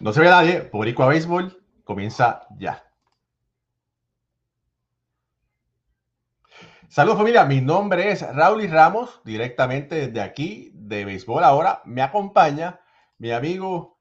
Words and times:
No 0.00 0.14
se 0.14 0.20
ve 0.20 0.30
nadie, 0.30 0.62
Boricua 0.72 1.08
Béisbol 1.08 1.62
comienza 1.84 2.46
ya. 2.56 2.82
Saludos 6.88 7.18
familia, 7.18 7.44
mi 7.44 7.60
nombre 7.60 8.10
es 8.10 8.22
Raúl 8.34 8.64
y 8.64 8.66
Ramos, 8.66 9.20
directamente 9.24 10.06
desde 10.06 10.22
aquí 10.22 10.70
de 10.72 11.04
Béisbol 11.04 11.44
Ahora. 11.44 11.82
Me 11.84 12.00
acompaña 12.00 12.80
mi 13.18 13.30
amigo 13.30 14.00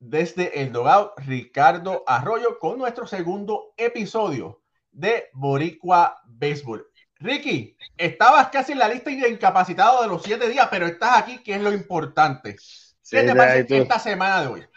desde 0.00 0.62
el 0.62 0.72
Dogado, 0.72 1.14
Ricardo 1.18 2.02
Arroyo, 2.08 2.58
con 2.58 2.76
nuestro 2.76 3.06
segundo 3.06 3.72
episodio 3.76 4.62
de 4.90 5.30
Boricua 5.32 6.22
Béisbol. 6.26 6.88
Ricky, 7.20 7.76
estabas 7.96 8.48
casi 8.48 8.72
en 8.72 8.80
la 8.80 8.88
lista 8.88 9.10
de 9.10 9.28
incapacitado 9.28 10.02
de 10.02 10.08
los 10.08 10.24
siete 10.24 10.48
días, 10.48 10.66
pero 10.72 10.86
estás 10.86 11.18
aquí, 11.18 11.38
que 11.38 11.54
es 11.54 11.62
lo 11.62 11.72
importante. 11.72 12.56
¿Qué 13.08 13.22
te 13.22 13.34
parece 13.34 13.78
esta 13.78 14.00
semana 14.00 14.40
de 14.40 14.46
hoy? 14.48 14.69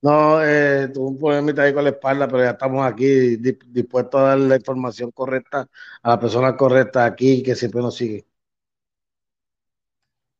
No, 0.00 0.40
eh, 0.44 0.88
tuve 0.94 1.08
un 1.08 1.18
problema 1.18 1.62
ahí 1.62 1.74
con 1.74 1.82
la 1.82 1.90
espalda, 1.90 2.28
pero 2.28 2.44
ya 2.44 2.50
estamos 2.50 2.86
aquí 2.86 3.36
dispuestos 3.36 4.20
a 4.20 4.24
dar 4.24 4.38
la 4.38 4.56
información 4.56 5.10
correcta 5.10 5.68
a 6.02 6.10
la 6.10 6.20
persona 6.20 6.56
correcta 6.56 7.04
aquí 7.04 7.42
que 7.42 7.56
siempre 7.56 7.80
nos 7.80 7.96
sigue. 7.96 8.24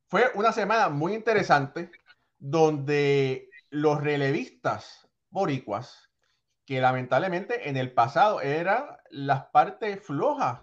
Fue 0.08 0.30
una 0.34 0.52
semana 0.52 0.88
muy 0.88 1.14
interesante 1.14 1.90
donde 2.38 3.50
los 3.70 4.00
relevistas 4.00 5.08
boricuas, 5.30 6.08
que 6.64 6.80
lamentablemente 6.80 7.68
en 7.68 7.76
el 7.76 7.92
pasado 7.92 8.40
eran 8.40 8.84
las 9.10 9.46
partes 9.46 10.00
flojas 10.00 10.60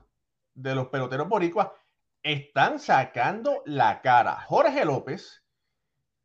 de 0.54 0.74
los 0.74 0.88
peloteros 0.88 1.28
boricuas, 1.28 1.70
están 2.24 2.80
sacando 2.80 3.62
la 3.66 4.02
cara. 4.02 4.42
Jorge 4.48 4.86
López 4.86 5.45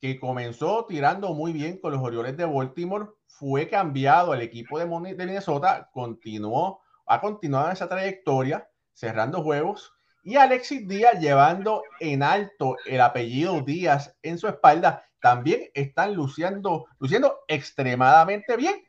que 0.01 0.19
comenzó 0.19 0.87
tirando 0.87 1.35
muy 1.35 1.53
bien 1.53 1.79
con 1.79 1.93
los 1.93 2.03
Orioles 2.03 2.37
de 2.37 2.47
Baltimore, 2.47 3.09
fue 3.27 3.69
cambiado 3.69 4.33
al 4.33 4.41
equipo 4.41 4.79
de, 4.79 4.87
Minnesota, 4.87 5.91
continuó, 5.93 6.81
ha 7.07 7.21
continuado 7.21 7.67
en 7.67 7.73
esa 7.73 7.89
trayectoria, 7.89 8.69
cerrando 8.95 9.43
juegos, 9.43 9.93
y 10.23 10.37
Alexis 10.37 10.87
Díaz 10.87 11.21
llevando 11.21 11.83
en 11.99 12.23
alto 12.23 12.77
el 12.87 13.01
apellido 13.01 13.61
Díaz 13.61 14.17
en 14.23 14.39
su 14.39 14.49
espalda, 14.49 15.05
también 15.21 15.71
están 15.75 16.15
luciendo, 16.15 16.87
luciendo 16.99 17.41
extremadamente 17.47 18.57
bien. 18.57 18.83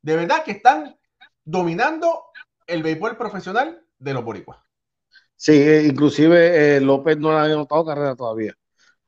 De 0.00 0.16
verdad 0.16 0.42
que 0.42 0.52
están 0.52 0.98
dominando 1.44 2.24
el 2.66 2.82
béisbol 2.82 3.16
profesional 3.16 3.82
de 3.98 4.14
los 4.14 4.24
boricuas. 4.24 4.58
Sí, 5.34 5.86
inclusive 5.86 6.76
eh, 6.76 6.80
López 6.80 7.18
no 7.18 7.30
ha 7.32 7.44
anotado 7.44 7.84
carrera 7.84 8.16
todavía. 8.16 8.54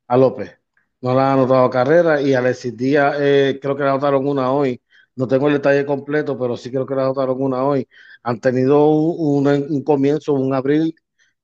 A 0.07 0.17
López 0.17 0.58
no 1.01 1.15
le 1.15 1.21
han 1.21 1.39
anotado 1.39 1.71
carrera 1.71 2.21
y 2.21 2.35
Alexis 2.35 2.77
Díaz 2.77 3.17
eh, 3.21 3.59
creo 3.63 3.77
que 3.77 3.83
le 3.83 3.91
anotaron 3.91 4.27
una 4.27 4.51
hoy. 4.53 4.81
No 5.17 5.27
tengo 5.29 5.49
el 5.49 5.55
detalle 5.55 5.85
completo, 5.87 6.39
pero 6.39 6.57
sí 6.57 6.71
creo 6.71 6.87
que 6.87 6.95
le 6.95 7.03
anotaron 7.03 7.41
una 7.43 7.65
hoy. 7.65 7.89
Han 8.23 8.41
tenido 8.41 8.89
un, 8.89 9.83
comienzo, 9.85 10.33
un 10.35 10.55
abril 10.55 10.95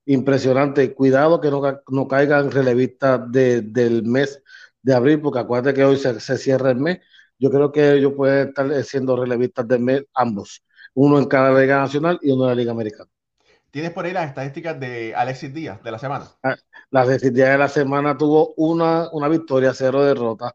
impresionante. 0.06 0.94
Cuidado 0.94 1.40
que 1.40 1.50
no, 1.50 1.62
no 1.88 2.08
caigan 2.08 2.50
relevistas 2.50 3.20
del 3.30 4.02
mes 4.04 4.42
de 4.82 4.94
abril, 4.94 5.20
porque 5.20 5.40
acuérdate 5.40 5.74
que 5.74 5.84
hoy 5.84 5.96
se, 5.98 6.20
cierra 6.38 6.70
el 6.70 6.76
mes. 6.78 7.00
Yo 7.38 7.50
creo 7.50 7.72
que 7.72 7.94
ellos 7.94 8.12
pueden 8.16 8.48
estar 8.48 8.84
siendo 8.84 9.16
relevistas 9.16 9.66
del 9.68 9.80
mes 9.80 10.04
ambos, 10.14 10.62
uno 10.94 11.18
en 11.18 11.26
cada 11.26 11.58
Liga 11.60 11.78
Nacional 11.80 12.18
y 12.22 12.30
uno 12.30 12.44
en 12.44 12.50
la 12.50 12.54
Liga 12.54 12.72
Americana. 12.72 13.10
¿Tienes 13.74 13.90
por 13.90 14.04
ahí 14.04 14.12
las 14.12 14.28
estadísticas 14.28 14.78
de 14.78 15.16
Alexis 15.16 15.52
Díaz 15.52 15.82
de 15.82 15.90
la 15.90 15.98
semana? 15.98 16.28
Ah, 16.44 16.54
la 16.90 17.00
Alexis 17.00 17.34
Díaz 17.34 17.50
de 17.50 17.58
la 17.58 17.66
semana 17.66 18.16
tuvo 18.16 18.54
una, 18.56 19.08
una 19.10 19.26
victoria, 19.26 19.74
cero 19.74 20.04
derrotas, 20.04 20.52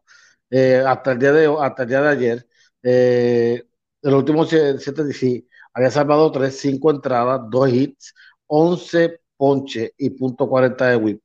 eh, 0.48 0.82
hasta, 0.86 1.12
el 1.12 1.18
día 1.18 1.32
de, 1.32 1.54
hasta 1.60 1.82
el 1.82 1.88
día 1.90 2.00
de 2.00 2.08
ayer. 2.08 2.48
Eh, 2.82 3.62
el 4.00 4.14
último 4.14 4.46
siete, 4.46 5.12
sí, 5.12 5.46
había 5.74 5.90
salvado 5.90 6.32
tres, 6.32 6.60
cinco 6.60 6.90
entradas, 6.90 7.42
dos 7.50 7.68
hits, 7.68 8.14
once 8.46 9.20
ponches 9.36 9.92
y 9.98 10.08
punto 10.08 10.48
40 10.48 10.86
de 10.86 10.96
whip. 10.96 11.22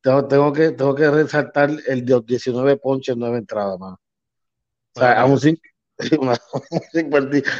Tengo, 0.00 0.52
que, 0.52 0.70
tengo 0.70 0.94
que 0.94 1.10
resaltar 1.10 1.70
el 1.88 2.04
de 2.04 2.22
19 2.24 2.76
ponches, 2.76 3.16
nueve 3.16 3.38
entradas, 3.38 3.80
más. 3.80 3.94
O 4.94 5.00
sea, 5.00 5.12
a 5.20 5.24
un, 5.24 5.40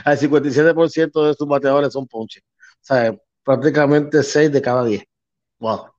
al 0.04 0.18
57% 0.18 1.26
de 1.26 1.34
sus 1.34 1.48
bateadores 1.48 1.92
son 1.92 2.06
ponches. 2.06 2.44
O 2.44 2.84
sea, 2.84 3.12
prácticamente 3.44 4.22
6 4.22 4.52
de 4.52 4.62
cada 4.62 4.84
10. 4.84 5.04
Wow. 5.58 5.92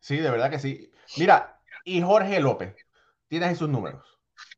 Sí, 0.00 0.16
de 0.16 0.30
verdad 0.30 0.50
que 0.50 0.58
sí. 0.58 0.90
Mira, 1.16 1.60
y 1.84 2.00
Jorge 2.00 2.40
López, 2.40 2.74
¿tienes 3.28 3.52
esos 3.52 3.68
números? 3.68 4.04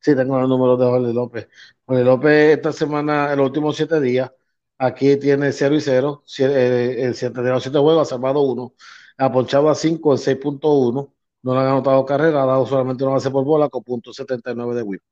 Sí, 0.00 0.14
tengo 0.14 0.38
los 0.38 0.48
números 0.48 0.78
de 0.78 0.86
Jorge 0.86 1.12
López. 1.12 1.48
Jorge 1.86 2.04
López 2.04 2.56
esta 2.56 2.72
semana, 2.72 3.32
en 3.32 3.38
los 3.38 3.46
últimos 3.46 3.76
7 3.76 4.00
días, 4.00 4.30
aquí 4.78 5.16
tiene 5.18 5.52
0 5.52 5.74
y 5.74 5.80
0, 5.80 6.22
el 6.38 7.14
7 7.14 7.42
de 7.42 7.50
los 7.50 7.62
7 7.62 7.78
juegos 7.78 8.08
ha 8.08 8.10
salvado 8.10 8.40
1, 8.40 8.74
ha 9.18 9.32
ponchado 9.32 9.68
a 9.68 9.74
5 9.74 10.12
en 10.12 10.18
6.1, 10.18 11.12
no 11.42 11.54
le 11.54 11.60
han 11.60 11.66
anotado 11.66 12.04
carrera, 12.04 12.42
ha 12.42 12.46
dado 12.46 12.66
solamente 12.66 13.04
una 13.04 13.14
base 13.14 13.30
por 13.30 13.44
bola 13.44 13.68
con 13.68 13.82
.79 13.82 14.74
de 14.74 14.82
whip. 14.82 15.02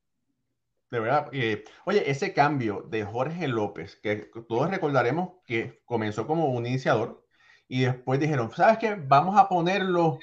De 0.91 0.99
verdad. 0.99 1.29
Eh, 1.31 1.63
oye, 1.85 2.09
ese 2.09 2.33
cambio 2.33 2.83
de 2.89 3.03
Jorge 3.03 3.47
López, 3.47 3.97
que 4.01 4.29
todos 4.47 4.71
recordaremos 4.71 5.33
que 5.45 5.81
comenzó 5.85 6.25
como 6.25 6.47
un 6.47 6.65
iniciador 6.65 7.23
y 7.67 7.81
después 7.81 8.19
dijeron, 8.19 8.51
¿sabes 8.51 8.79
qué? 8.79 8.95
Vamos 8.95 9.37
a 9.37 9.47
ponerlo 9.47 10.17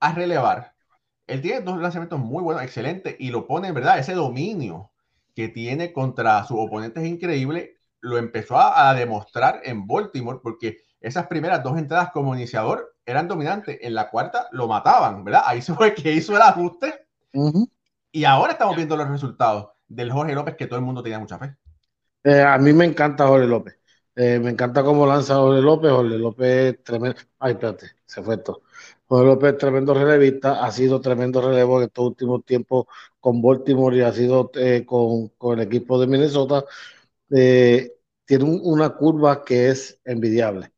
a 0.00 0.12
relevar. 0.12 0.74
Él 1.26 1.42
tiene 1.42 1.60
dos 1.60 1.78
lanzamientos 1.78 2.18
muy 2.18 2.42
buenos, 2.42 2.62
excelentes, 2.62 3.16
y 3.18 3.30
lo 3.30 3.46
pone 3.46 3.68
en 3.68 3.74
verdad, 3.74 3.98
ese 3.98 4.14
dominio 4.14 4.92
que 5.34 5.48
tiene 5.48 5.92
contra 5.92 6.44
sus 6.44 6.58
oponentes 6.58 7.02
es 7.02 7.10
increíble. 7.10 7.76
Lo 8.00 8.16
empezó 8.16 8.56
a, 8.58 8.94
demostrar 8.94 9.60
en 9.64 9.86
Baltimore 9.86 10.40
porque 10.42 10.78
esas 11.00 11.26
primeras 11.26 11.62
dos 11.62 11.76
entradas 11.76 12.10
como 12.12 12.34
iniciador 12.34 12.96
eran 13.04 13.28
dominantes. 13.28 13.78
En 13.82 13.94
la 13.94 14.08
cuarta 14.08 14.48
lo 14.52 14.66
mataban, 14.66 15.24
¿verdad? 15.24 15.42
Ahí 15.44 15.60
se 15.62 15.74
fue 15.74 15.94
que 15.94 16.12
hizo 16.12 16.34
el 16.34 16.42
ajuste. 16.42 17.06
Y 18.12 18.24
ahora 18.24 18.52
estamos 18.52 18.76
viendo 18.76 18.96
los 18.96 19.08
resultados 19.08 19.75
del 19.88 20.12
Jorge 20.12 20.34
López 20.34 20.56
que 20.56 20.66
todo 20.66 20.78
el 20.78 20.84
mundo 20.84 21.02
tenía 21.02 21.18
mucha 21.18 21.38
fe. 21.38 21.56
Eh, 22.24 22.42
a 22.42 22.58
mí 22.58 22.72
me 22.72 22.84
encanta 22.84 23.26
Jorge 23.26 23.46
López. 23.46 23.78
Eh, 24.14 24.38
me 24.40 24.50
encanta 24.50 24.82
cómo 24.82 25.06
lanza 25.06 25.36
Jorge 25.36 25.62
López. 25.62 25.92
Jorge 25.92 26.18
López 26.18 26.82
tremendo. 26.82 27.18
Ay, 27.38 27.52
espérate, 27.52 27.86
se 28.04 28.22
fue 28.22 28.36
esto. 28.36 28.62
Jorge 29.06 29.26
López 29.26 29.58
tremendo 29.58 29.94
relevista. 29.94 30.64
Ha 30.64 30.72
sido 30.72 31.00
tremendo 31.00 31.40
relevo 31.40 31.78
en 31.78 31.86
estos 31.86 32.06
últimos 32.06 32.44
tiempos 32.44 32.86
con 33.20 33.40
Baltimore 33.42 33.96
y 33.96 34.00
ha 34.02 34.12
sido 34.12 34.50
eh, 34.54 34.84
con, 34.86 35.28
con, 35.38 35.58
el 35.58 35.66
equipo 35.66 36.00
de 36.00 36.06
Minnesota. 36.06 36.64
tiene 37.28 38.44
una 38.44 38.90
curva 38.90 39.44
que 39.44 39.70
es 39.70 40.00
envidiable 40.04 40.72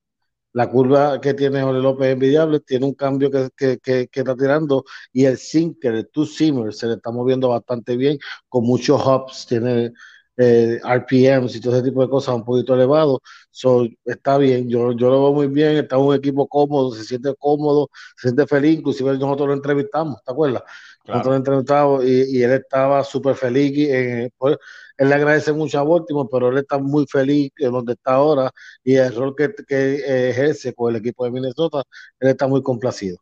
la 0.53 0.69
curva 0.70 1.20
que 1.20 1.34
tiene 1.34 1.62
Jorge 1.62 1.81
López 1.81 2.09
envidiable, 2.12 2.60
tiene 2.60 2.86
un 2.86 2.94
cambio 2.94 3.31
que, 3.31 3.48
que, 3.56 3.78
que, 3.78 4.09
que 4.09 4.20
está 4.20 4.36
tirando 4.36 4.84
y 5.12 5.25
el 5.26 5.38
sinker, 5.38 5.94
el 5.94 6.09
two 6.10 6.26
seamer, 6.26 6.72
se 6.75 6.86
le 6.86 6.94
está 6.94 7.10
moviendo 7.10 7.48
bastante 7.50 7.97
bien, 7.97 8.19
con 8.48 8.64
muchos 8.64 9.00
hops, 9.04 9.47
tiene 9.47 9.92
eh, 10.38 10.81
RPMs 10.84 11.56
y 11.56 11.60
todo 11.60 11.75
ese 11.75 11.84
tipo 11.84 12.03
de 12.03 12.09
cosas 12.09 12.34
un 12.37 12.44
poquito 12.44 12.75
elevado. 12.75 13.21
So, 13.50 13.87
está 14.04 14.38
bien, 14.38 14.69
yo, 14.69 14.93
yo 14.93 15.10
lo 15.10 15.22
veo 15.25 15.32
muy 15.34 15.49
bien, 15.49 15.76
está 15.78 15.99
un 15.99 16.15
equipo 16.15 16.49
cómodo, 16.49 16.93
se 16.93 17.04
siente 17.04 17.34
cómodo, 17.38 17.91
se 18.16 18.28
siente 18.28 18.47
feliz, 18.47 18.78
inclusive 18.78 19.19
nosotros 19.19 19.49
lo 19.49 19.54
entrevistamos, 19.54 20.22
¿te 20.25 20.32
acuerdas? 20.32 20.62
Nosotros 21.06 21.32
lo 21.32 21.37
entrevistamos 21.37 22.04
y, 22.04 22.38
y 22.38 22.43
él 22.43 22.53
estaba 22.53 23.03
súper 23.04 23.34
feliz. 23.34 23.72
Eh, 23.91 24.31
pues, 24.38 24.56
él 24.96 25.08
le 25.08 25.14
agradece 25.14 25.52
mucho 25.52 25.79
a 25.79 25.85
Baltimore, 25.85 26.29
pero 26.31 26.49
él 26.50 26.58
está 26.58 26.79
muy 26.79 27.06
feliz 27.06 27.50
en 27.58 27.73
donde 27.73 27.93
está 27.94 28.14
ahora 28.14 28.50
y 28.84 28.96
el 28.96 29.14
rol 29.14 29.34
que, 29.37 29.52
que 29.67 30.31
ejerce 30.31 30.75
con 30.75 30.94
el 30.94 31.00
equipo 31.00 31.25
de 31.25 31.31
Minnesota, 31.31 31.82
él 32.20 32.29
está 32.31 32.46
muy 32.49 32.62
complacido. 32.62 33.19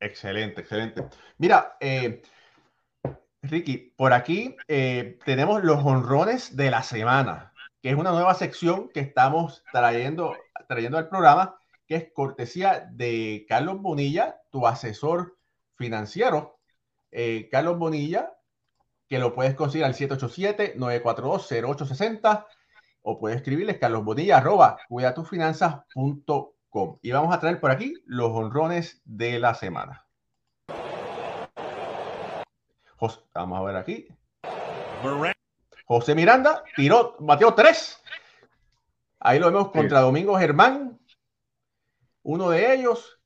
Excelente, 0.00 0.60
excelente. 0.60 1.04
Mira, 1.38 1.76
eh, 1.80 2.22
Ricky, 3.48 3.92
por 3.96 4.12
aquí 4.12 4.56
eh, 4.68 5.18
tenemos 5.24 5.64
los 5.64 5.84
honrones 5.84 6.56
de 6.56 6.70
la 6.70 6.82
semana, 6.82 7.52
que 7.82 7.90
es 7.90 7.96
una 7.96 8.12
nueva 8.12 8.34
sección 8.34 8.88
que 8.88 9.00
estamos 9.00 9.64
trayendo, 9.72 10.34
trayendo 10.68 10.98
al 10.98 11.08
programa, 11.08 11.58
que 11.86 11.96
es 11.96 12.12
cortesía 12.12 12.88
de 12.90 13.46
Carlos 13.48 13.80
Bonilla, 13.80 14.40
tu 14.50 14.66
asesor 14.66 15.36
financiero. 15.76 16.58
Eh, 17.10 17.48
Carlos 17.50 17.78
Bonilla, 17.78 18.36
que 19.08 19.18
lo 19.18 19.34
puedes 19.34 19.54
conseguir 19.54 19.84
al 19.84 19.94
787-942-0860 19.94 22.46
o 23.02 23.18
puedes 23.18 23.38
escribirles 23.38 23.78
carlosbonilla 23.78 24.36
arroba 24.38 24.78
cuidatufinanzas.com. 24.88 26.98
Y 27.02 27.12
vamos 27.12 27.34
a 27.34 27.40
traer 27.40 27.60
por 27.60 27.70
aquí 27.70 27.94
los 28.04 28.30
honrones 28.32 29.00
de 29.04 29.38
la 29.38 29.54
semana. 29.54 30.05
Vamos 33.34 33.58
a 33.58 33.62
ver 33.62 33.76
aquí. 33.76 34.08
José 35.86 36.14
Miranda 36.14 36.64
tiró, 36.74 37.16
batió 37.20 37.54
tres. 37.54 38.02
Ahí 39.20 39.38
lo 39.38 39.46
vemos 39.46 39.70
contra 39.70 40.00
Domingo 40.00 40.38
Germán. 40.38 40.98
Uno 42.22 42.50
de 42.50 42.74
ellos, 42.74 43.18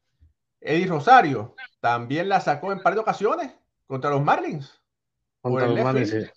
Eddie 0.61 0.87
Rosario, 0.87 1.55
también 1.81 2.28
la 2.28 2.40
sacó 2.40 2.72
en 2.72 2.81
par 2.81 2.94
de 2.94 3.00
ocasiones 3.00 3.55
contra 3.87 4.11
los 4.11 4.22
Marlins. 4.22 4.81
Contra 5.40 5.67
los 5.67 5.82
Marlins, 5.82 6.32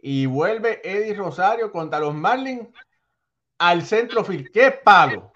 Y 0.00 0.26
vuelve 0.26 0.80
Eddie 0.82 1.14
Rosario 1.14 1.70
contra 1.70 2.00
los 2.00 2.14
Marlins 2.14 2.68
al 3.58 3.82
centro 3.82 4.24
field. 4.24 4.50
¡Qué 4.52 4.72
palo! 4.72 5.32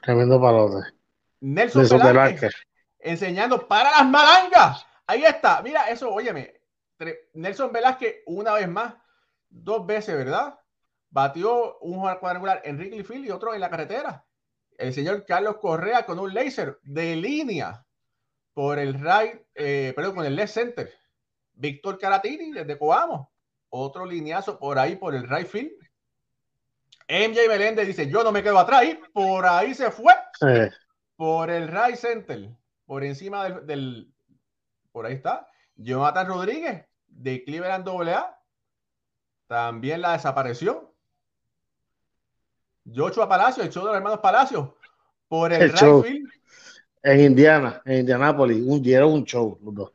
Tremendo 0.00 0.40
palote. 0.40 0.92
Nelson, 1.40 1.82
Nelson 1.82 2.00
Velázquez, 2.00 2.54
enseñando 3.04 3.68
para 3.68 3.90
las 3.90 4.06
malangas. 4.06 4.86
Ahí 5.06 5.24
está. 5.24 5.62
Mira, 5.62 5.88
eso, 5.90 6.12
óyeme. 6.12 6.60
Nelson 7.34 7.70
Velázquez, 7.70 8.22
una 8.26 8.54
vez 8.54 8.68
más, 8.68 8.94
dos 9.48 9.86
veces, 9.86 10.16
¿verdad? 10.16 10.58
Batió 11.10 11.78
un 11.80 12.00
cuadrangular 12.16 12.62
en 12.64 12.76
Wrigley 12.76 13.04
Field 13.04 13.26
y 13.26 13.30
otro 13.30 13.54
en 13.54 13.60
la 13.60 13.70
carretera. 13.70 14.24
El 14.76 14.92
señor 14.92 15.24
Carlos 15.24 15.58
Correa 15.58 16.04
con 16.04 16.18
un 16.18 16.32
láser 16.34 16.78
de 16.82 17.14
línea 17.14 17.84
por 18.54 18.78
el 18.78 18.94
right, 18.94 19.42
eh, 19.54 19.92
perdón, 19.94 20.16
con 20.16 20.26
el 20.26 20.34
left 20.34 20.54
center. 20.54 20.92
Víctor 21.52 21.98
Caratini 21.98 22.52
desde 22.52 22.78
Coamo. 22.78 23.30
Otro 23.68 24.06
lineazo 24.06 24.58
por 24.58 24.78
ahí 24.78 24.96
por 24.96 25.14
el 25.14 25.28
right 25.28 25.46
field. 25.46 25.72
MJ 27.08 27.48
Meléndez 27.48 27.86
dice, 27.86 28.08
yo 28.08 28.24
no 28.24 28.32
me 28.32 28.42
quedo 28.42 28.58
atrás. 28.58 28.84
Y 28.84 28.94
por 29.12 29.46
ahí 29.46 29.74
se 29.74 29.90
fue. 29.90 30.14
Por 31.16 31.50
el 31.50 31.68
right 31.68 31.96
center. 31.96 32.50
Por 32.86 33.04
encima 33.04 33.48
del, 33.48 34.12
Por 34.92 35.06
ahí 35.06 35.14
está. 35.14 35.48
Jonathan 35.76 36.26
Rodríguez 36.26 36.84
de 37.06 37.44
Cleveland 37.44 37.88
AA. 37.88 38.40
También 39.46 40.00
la 40.00 40.12
desapareció. 40.12 40.94
Joshua 42.92 43.28
Palacio, 43.28 43.62
el 43.62 43.70
show 43.70 43.82
de 43.82 43.88
los 43.88 43.96
hermanos 43.96 44.20
Palacio. 44.20 44.76
Por 45.28 45.52
el, 45.52 45.72
right 45.72 46.04
field 46.04 46.30
en 47.04 47.20
Indiana, 47.20 47.82
en 47.84 48.00
Indianápolis, 48.00 48.62
un 48.66 48.82
dieron 48.82 49.12
un 49.12 49.24
show 49.24 49.58
los 49.62 49.74
dos. 49.74 49.92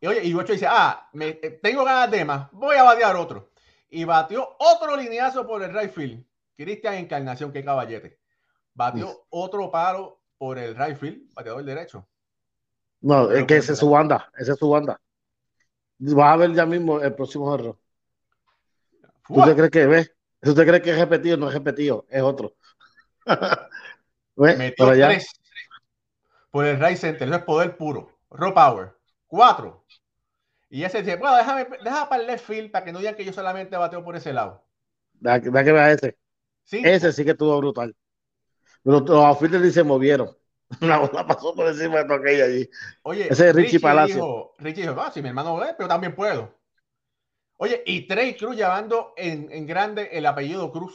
Y 0.00 0.06
oye, 0.06 0.24
y 0.24 0.34
Ocho 0.34 0.52
dice, 0.52 0.66
ah, 0.68 1.08
me, 1.14 1.28
eh, 1.42 1.58
tengo 1.62 1.84
ganas 1.84 2.10
de 2.10 2.24
más, 2.24 2.52
voy 2.52 2.76
a 2.76 2.82
batear 2.82 3.16
otro. 3.16 3.50
Y 3.88 4.04
batió 4.04 4.56
otro 4.58 4.94
lineazo 4.94 5.46
por 5.46 5.62
el 5.62 5.72
right 5.72 5.90
field. 5.90 6.22
Cristian 6.54 6.94
Encarnación, 6.94 7.50
qué 7.50 7.64
caballete. 7.64 8.18
Batió 8.74 9.26
otro 9.30 9.70
paro 9.70 10.20
por 10.36 10.58
el 10.58 10.76
right 10.76 10.98
field, 10.98 11.32
bateador 11.32 11.64
derecho. 11.64 12.06
No, 13.04 13.30
es 13.30 13.44
que 13.44 13.58
esa 13.58 13.74
es 13.74 13.78
su 13.78 13.90
banda, 13.90 14.30
esa 14.38 14.54
es 14.54 14.58
su 14.58 14.70
banda. 14.70 14.98
Vas 15.98 16.32
a 16.32 16.36
ver 16.38 16.54
ya 16.54 16.64
mismo 16.64 17.00
el 17.00 17.14
próximo 17.14 17.54
error. 17.54 17.78
¿Tú 19.28 19.42
te 19.44 19.54
crees 19.54 19.70
que 19.70 19.86
ves? 19.86 20.14
¿Tú 20.40 20.54
te 20.54 20.64
crees 20.64 20.82
que 20.82 20.90
es 20.90 20.98
repetido? 20.98 21.36
No 21.36 21.48
es 21.48 21.52
repetido, 21.52 22.06
es 22.08 22.22
otro. 22.22 22.56
Metió 24.36 24.90
tres 24.92 25.28
por 26.50 26.64
el 26.64 26.80
right 26.80 26.96
center. 26.96 27.28
Eso 27.28 27.36
es 27.36 27.42
poder 27.42 27.76
puro. 27.76 28.08
Raw 28.30 28.54
power. 28.54 28.96
Cuatro. 29.26 29.84
Y 30.70 30.82
ese 30.82 31.02
dice, 31.02 31.16
bueno, 31.16 31.36
déjame, 31.36 31.66
déjame 31.84 32.06
para 32.08 32.22
el 32.22 32.26
left 32.26 32.46
field 32.46 32.70
para 32.70 32.86
que 32.86 32.92
no 32.92 33.00
digan 33.00 33.16
que 33.16 33.24
yo 33.26 33.34
solamente 33.34 33.76
bateo 33.76 34.02
por 34.02 34.16
ese 34.16 34.32
lado. 34.32 34.64
Da, 35.12 35.42
que 35.42 35.50
vea 35.50 35.92
ese. 35.92 36.16
¿Sí? 36.62 36.80
Ese 36.82 37.12
sí 37.12 37.22
que 37.22 37.32
estuvo 37.32 37.58
brutal. 37.58 37.94
Los, 38.82 39.02
los 39.02 39.24
outfielders 39.24 39.74
se 39.74 39.84
movieron. 39.84 40.34
La 40.80 40.98
bola 40.98 41.26
pasó 41.26 41.54
por 41.54 41.66
encima 41.66 41.98
de 41.98 42.04
todo 42.04 42.14
aquello 42.14 42.44
allí. 42.44 42.70
Oye, 43.02 43.28
ese 43.30 43.48
es 43.48 43.54
Richie, 43.54 43.80
Palacio. 43.80 44.14
Dijo, 44.16 44.54
Richie 44.58 44.82
dijo, 44.82 45.00
ah, 45.00 45.10
si 45.12 45.22
mi 45.22 45.28
hermano 45.28 45.56
ve, 45.56 45.74
pero 45.76 45.88
también 45.88 46.14
puedo. 46.14 46.54
Oye, 47.56 47.82
y 47.86 48.06
Trey 48.06 48.36
Cruz 48.36 48.56
llevando 48.56 49.14
en, 49.16 49.50
en 49.50 49.66
grande 49.66 50.10
el 50.12 50.26
apellido 50.26 50.70
Cruz. 50.72 50.94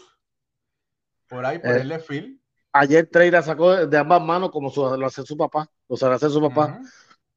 Por 1.28 1.46
ahí, 1.46 1.60
por 1.60 1.72
eh, 1.72 1.82
el 1.82 1.88
left 1.88 2.08
field 2.08 2.40
ayer 2.72 3.08
Trey 3.08 3.32
la 3.32 3.42
sacó 3.42 3.88
de 3.88 3.98
ambas 3.98 4.22
manos 4.22 4.52
como 4.52 4.72
lo 4.98 5.06
hace 5.06 5.24
su 5.24 5.38
papá, 5.38 5.70
lo 5.88 5.98
sabe 5.98 6.16
hacer 6.16 6.30
su 6.30 6.42
papá. 6.42 6.80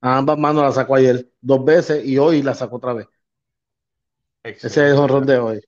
A 0.00 0.18
ambas 0.18 0.38
manos 0.38 0.64
la 0.64 0.72
sacó 0.72 0.96
ayer 0.96 1.30
dos 1.40 1.64
veces 1.64 2.04
y 2.04 2.18
hoy 2.18 2.42
la 2.42 2.54
sacó 2.54 2.76
otra 2.76 2.92
vez. 2.92 3.06
Ese 4.42 4.66
es 4.66 4.76
el 4.76 4.96
honrón 4.96 5.26
de 5.26 5.38
hoy. 5.38 5.60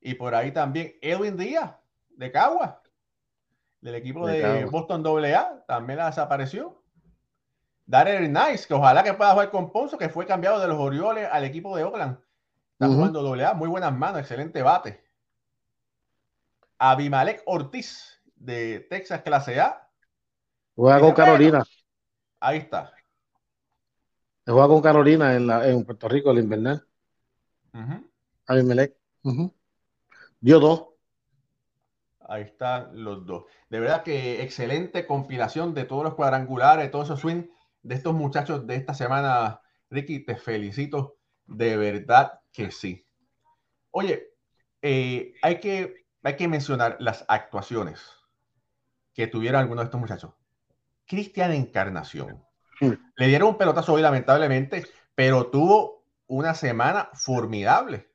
Y 0.00 0.14
por 0.14 0.34
ahí 0.34 0.52
también 0.52 0.96
Edwin 1.00 1.36
Díaz, 1.36 1.74
de 2.10 2.30
Cagua, 2.30 2.82
del 3.84 3.96
equipo 3.96 4.26
de, 4.26 4.64
Boston 4.64 5.06
AA, 5.06 5.62
también 5.68 5.98
la 5.98 6.06
desapareció. 6.06 6.82
Darrell 7.84 8.32
Nice, 8.32 8.66
que 8.66 8.72
ojalá 8.72 9.04
que 9.04 9.12
pueda 9.12 9.32
jugar 9.32 9.50
con 9.50 9.70
Ponzo, 9.70 9.98
que 9.98 10.08
fue 10.08 10.24
cambiado 10.24 10.58
de 10.58 10.66
los 10.66 10.78
Orioles 10.78 11.28
al 11.30 11.44
equipo 11.44 11.76
de 11.76 11.84
Oakland. 11.84 12.18
Está 12.72 12.88
jugando 12.88 13.34
AA, 13.34 13.52
muy 13.52 13.68
buenas 13.68 13.94
manos, 13.94 14.20
excelente 14.20 14.62
bate. 14.62 15.04
Abimelec 16.78 17.42
Ortiz 17.44 18.22
de 18.36 18.80
Texas 18.88 19.20
Clase 19.20 19.60
A. 19.60 19.86
Juega 20.74 21.00
con 21.00 21.12
Carolina. 21.12 21.62
Ahí 22.40 22.56
está. 22.56 22.90
Juega 24.46 24.66
con 24.66 24.80
Carolina 24.80 25.34
en, 25.34 25.46
la, 25.46 25.68
en 25.68 25.84
Puerto 25.84 26.08
Rico, 26.08 26.30
el 26.30 26.38
invernal. 26.38 26.86
Abimelec. 28.46 28.96
Dio 30.40 30.58
dos. 30.58 30.86
Ahí 32.34 32.42
están 32.42 33.04
los 33.04 33.24
dos. 33.24 33.44
De 33.70 33.78
verdad 33.78 34.02
que 34.02 34.42
excelente 34.42 35.06
compilación 35.06 35.72
de 35.72 35.84
todos 35.84 36.02
los 36.02 36.14
cuadrangulares, 36.14 36.90
todos 36.90 37.06
esos 37.06 37.20
swings 37.20 37.46
de 37.82 37.94
estos 37.94 38.12
muchachos 38.12 38.66
de 38.66 38.74
esta 38.74 38.92
semana. 38.92 39.60
Ricky, 39.88 40.24
te 40.24 40.36
felicito. 40.36 41.18
De 41.46 41.76
verdad 41.76 42.40
que 42.52 42.70
sí. 42.70 43.06
Oye, 43.92 44.34
eh, 44.82 45.34
hay 45.42 45.60
que 45.60 46.06
hay 46.24 46.36
que 46.36 46.48
mencionar 46.48 46.96
las 46.98 47.24
actuaciones 47.28 48.02
que 49.12 49.26
tuvieron 49.26 49.60
algunos 49.60 49.84
de 49.84 49.86
estos 49.86 50.00
muchachos. 50.00 50.32
Cristian 51.06 51.52
Encarnación. 51.52 52.44
Le 52.80 53.26
dieron 53.28 53.50
un 53.50 53.58
pelotazo 53.58 53.92
hoy, 53.92 54.02
lamentablemente, 54.02 54.84
pero 55.14 55.50
tuvo 55.50 56.04
una 56.26 56.54
semana 56.54 57.10
formidable. 57.12 58.10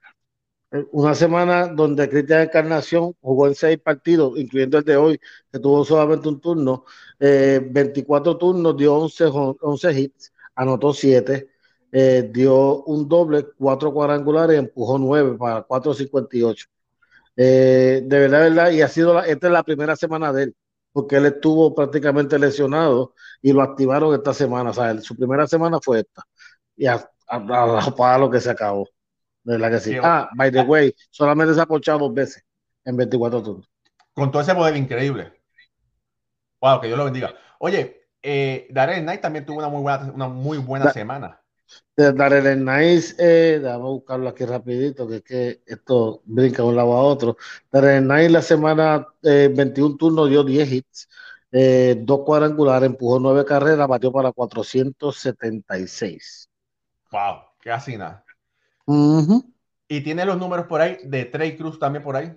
Eh, 0.72 0.86
una 0.92 1.16
semana 1.16 1.68
donde 1.68 2.10
Cristian 2.10 2.42
Encarnación 2.42 3.14
jugó 3.22 3.48
en 3.48 3.56
seis 3.56 3.80
partidos, 3.80 4.38
incluyendo 4.38 4.78
el 4.78 4.84
de 4.84 4.98
hoy, 4.98 5.20
que 5.52 5.60
tuvo 5.60 5.84
solamente 5.86 6.28
un 6.30 6.40
turno, 6.40 6.86
24 7.20 8.32
eh, 8.32 8.36
turnos, 8.40 8.78
dio 8.78 8.96
11, 8.96 9.26
11 9.26 10.00
hits, 10.00 10.34
anotó 10.56 10.94
7, 10.94 11.50
eh, 11.92 12.30
dio 12.32 12.84
un 12.84 13.08
doble, 13.08 13.48
cuatro 13.58 13.92
cuadrangulares, 13.94 14.60
empujó 14.60 14.98
9 14.98 15.38
para 15.38 15.66
4.58. 15.68 16.68
Eh, 17.36 18.02
de 18.06 18.20
verdad, 18.20 18.42
verdad, 18.42 18.72
y 18.72 18.82
ha 18.82 18.88
sido 18.88 19.20
esta 19.24 19.48
es 19.48 19.54
la 19.54 19.64
primera 19.64 19.96
semana 19.96 20.32
de 20.34 20.44
él, 20.44 20.56
porque 20.92 21.18
él 21.18 21.26
estuvo 21.28 21.74
prácticamente 21.74 22.38
lesionado 22.38 23.14
y 23.42 23.54
lo 23.54 23.62
activaron 23.62 24.14
esta 24.14 24.34
semana. 24.34 24.72
O 24.72 24.74
sea, 24.74 25.00
su 25.02 25.16
primera 25.16 25.48
semana 25.48 25.80
fue 25.82 26.02
esta. 26.02 26.24
Y 26.76 26.86
a, 26.88 27.10
a, 27.28 28.18
lo 28.18 28.30
que 28.30 28.42
se 28.42 28.50
acabó. 28.52 28.88
De 29.50 29.58
verdad 29.58 29.72
que 29.72 29.80
sí. 29.80 29.98
Ah, 30.02 30.30
by 30.36 30.52
the 30.52 30.62
way, 30.62 30.94
solamente 31.10 31.54
se 31.54 31.62
ha 31.62 31.66
ponchado 31.66 32.00
dos 32.00 32.14
veces 32.14 32.44
en 32.86 32.96
24 32.96 33.42
turnos. 33.42 33.70
Con 34.14 34.32
todo 34.32 34.42
ese 34.42 34.54
poder 34.54 34.76
increíble. 34.76 35.34
Wow, 36.62 36.82
que 36.82 36.88
Dios 36.88 36.98
lo 36.98 37.06
bendiga. 37.06 37.34
Oye, 37.60 38.08
eh, 38.22 38.68
Darren 38.70 39.04
Knight 39.04 39.22
también 39.22 39.46
tuvo 39.46 39.58
una 39.58 39.70
muy 39.70 39.82
buena, 39.82 40.12
una 40.14 40.28
muy 40.28 40.58
buena 40.58 40.92
semana 40.92 41.40
Darrell 41.96 42.64
Nice, 42.64 43.16
eh, 43.20 43.60
vamos 43.60 43.86
a 43.86 43.92
buscarlo 43.92 44.30
aquí 44.30 44.46
rapidito, 44.46 45.08
que 45.08 45.18
es 45.18 45.24
que 45.24 45.62
esto 45.66 46.22
brinca 46.26 46.64
de 46.64 46.70
un 46.70 46.76
lado 46.76 46.94
a 46.94 47.04
otro. 47.04 47.38
Darrell 47.72 48.08
Nice 48.08 48.30
la 48.30 48.42
semana 48.42 49.08
21 49.22 49.94
eh, 49.94 49.98
turnos 49.98 50.30
dio 50.30 50.44
10 50.44 50.72
hits, 50.72 51.10
eh, 51.52 51.96
dos 52.00 52.22
cuadrangulares, 52.26 52.88
empujó 52.88 53.20
nueve 53.20 53.46
carreras, 53.46 53.88
batió 53.88 54.12
para 54.12 54.32
476. 54.32 56.50
Wow, 57.12 57.42
casi 57.60 57.98
nada. 57.98 58.24
Y 59.88 60.02
tiene 60.02 60.26
los 60.26 60.38
números 60.38 60.68
por 60.68 60.82
ahí 60.82 60.98
de 61.04 61.26
Trey 61.26 61.58
Cruz 61.58 61.80
también 61.80 62.04
por 62.04 62.16
ahí. 62.16 62.32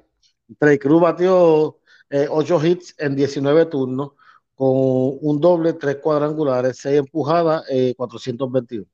Trey 0.58 0.78
Cruz 0.78 1.00
batió 1.00 1.78
8 2.10 2.66
hits 2.66 2.94
en 2.98 3.16
19 3.16 3.66
turnos, 3.66 4.12
con 4.54 4.68
un 4.70 5.40
doble, 5.40 5.72
tres 5.74 5.96
cuadrangulares, 5.96 6.78
seis 6.78 6.98
empujadas, 6.98 7.64
421 7.96 8.86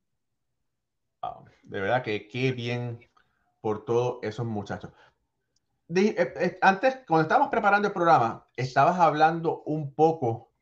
de 1.69 1.81
verdad 1.81 2.03
que 2.03 2.27
qué 2.29 2.53
bien 2.53 2.99
por 3.61 3.85
todos 3.85 4.19
esos 4.23 4.47
muchachos. 4.47 4.91
Eh, 5.95 6.15
eh, 6.19 6.59
antes, 6.61 6.99
cuando 7.07 7.23
estábamos 7.23 7.51
preparando 7.51 7.89
el 7.89 7.95
programa, 7.95 8.47
estabas 8.57 8.99
hablando 8.99 9.63
un 9.65 9.95
poco 9.95 10.53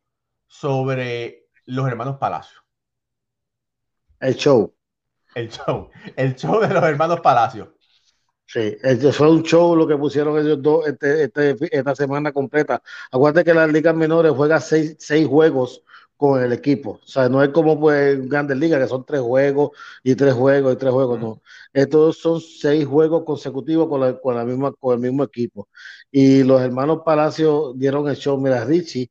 sobre 0.46 1.48
los 1.64 1.86
hermanos 1.86 2.18
Palacio. 2.18 2.60
El 4.20 4.34
show. 4.34 4.75
El 5.36 5.50
show. 5.50 5.90
El 6.16 6.34
show 6.34 6.60
de 6.60 6.68
los 6.72 6.82
hermanos 6.82 7.20
Palacio. 7.20 7.74
Sí, 8.46 8.76
eso 8.82 9.12
fue 9.12 9.30
un 9.30 9.42
show 9.42 9.76
lo 9.76 9.86
que 9.86 9.96
pusieron 9.98 10.38
ellos 10.38 10.62
dos 10.62 10.86
este, 10.86 11.24
este, 11.24 11.56
esta 11.76 11.94
semana 11.94 12.32
completa. 12.32 12.82
Acuérdate 13.12 13.44
que 13.44 13.54
las 13.54 13.70
ligas 13.72 13.94
menores 13.94 14.32
juegan 14.32 14.60
seis, 14.62 14.96
seis 14.98 15.26
juegos 15.28 15.82
con 16.16 16.42
el 16.42 16.52
equipo. 16.54 17.00
O 17.04 17.06
sea, 17.06 17.28
no 17.28 17.42
es 17.42 17.50
como 17.50 17.78
pues 17.78 18.26
Grandes 18.28 18.56
Ligas, 18.56 18.80
que 18.80 18.88
son 18.88 19.04
tres 19.04 19.20
juegos 19.20 19.72
y 20.02 20.14
tres 20.16 20.34
juegos 20.34 20.74
y 20.74 20.76
tres 20.78 20.92
juegos, 20.92 21.20
no. 21.20 21.42
Estos 21.72 22.18
son 22.18 22.40
seis 22.40 22.86
juegos 22.86 23.24
consecutivos 23.24 23.88
con, 23.88 24.00
la, 24.00 24.18
con, 24.20 24.36
la 24.36 24.44
misma, 24.44 24.72
con 24.72 24.94
el 24.94 25.00
mismo 25.00 25.24
equipo. 25.24 25.68
Y 26.10 26.44
los 26.44 26.62
hermanos 26.62 27.02
Palacio 27.04 27.74
dieron 27.74 28.08
el 28.08 28.16
show, 28.16 28.38
mira, 28.40 28.64
Richie, 28.64 29.10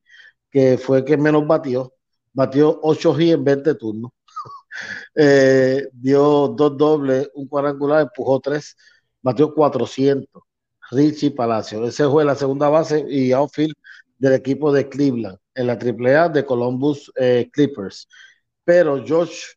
que 0.51 0.77
fue 0.79 0.99
el 0.99 1.05
que 1.05 1.17
menos 1.17 1.45
batió, 1.47 1.93
batió 2.33 2.79
8 2.83 3.15
G 3.15 3.33
en 3.33 3.43
20 3.43 3.75
turnos. 3.75 4.11
eh, 5.15 5.87
dio 5.93 6.49
dos 6.49 6.77
dobles, 6.77 7.29
un 7.35 7.47
cuadrangular, 7.47 8.01
empujó 8.03 8.39
tres, 8.39 8.75
batió 9.21 9.53
400. 9.53 10.43
Richie 10.91 11.31
Palacio. 11.31 11.85
Ese 11.85 12.07
fue 12.07 12.25
la 12.25 12.35
segunda 12.35 12.69
base 12.69 13.05
y 13.09 13.31
outfield 13.31 13.73
del 14.17 14.33
equipo 14.33 14.71
de 14.71 14.87
Cleveland 14.89 15.37
en 15.53 15.67
la 15.67 15.73
AAA 15.73 16.29
de 16.29 16.45
Columbus 16.45 17.11
eh, 17.15 17.49
Clippers. 17.51 18.07
Pero 18.63 19.03
George, 19.05 19.55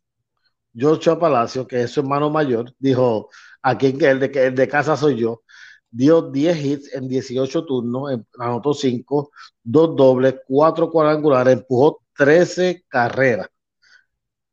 George 0.75 1.16
Palacio, 1.16 1.66
que 1.66 1.83
es 1.83 1.90
su 1.90 2.00
hermano 2.00 2.30
mayor, 2.30 2.73
dijo, 2.78 3.30
aquí 3.62 3.87
el 4.00 4.21
de, 4.21 4.47
el 4.47 4.54
de 4.54 4.68
casa 4.68 4.97
soy 4.97 5.16
yo, 5.16 5.42
dio 5.90 6.23
10 6.23 6.64
hits 6.64 6.95
en 6.95 7.09
18 7.09 7.64
turnos, 7.64 8.21
anotó 8.38 8.75
5, 8.75 9.30
2 9.62 9.97
dobles, 9.97 10.37
4 10.47 10.90
cuadrangulares, 10.90 11.54
empujó 11.54 12.02
13 12.16 12.85
carreras 12.88 13.49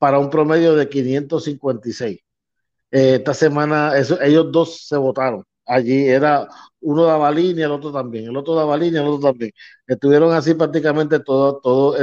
para 0.06 0.20
un 0.20 0.30
promedio 0.30 0.76
de 0.76 0.88
556. 0.88 2.20
Eh, 2.92 3.16
esta 3.16 3.34
semana 3.34 3.98
eso, 3.98 4.22
ellos 4.22 4.52
dos 4.52 4.86
se 4.86 4.98
votaron. 4.98 5.44
Allí 5.66 6.08
era 6.08 6.48
uno 6.80 7.06
daba 7.06 7.32
línea, 7.32 7.66
el 7.66 7.72
otro 7.72 7.92
también, 7.92 8.26
el 8.26 8.38
otro 8.38 8.54
daba 8.54 8.78
línea, 8.78 9.02
el 9.02 9.08
otro 9.08 9.32
también. 9.32 9.52
Estuvieron 9.88 10.32
así 10.32 10.54
prácticamente 10.54 11.22
todo, 11.22 11.60
todo, 11.60 11.98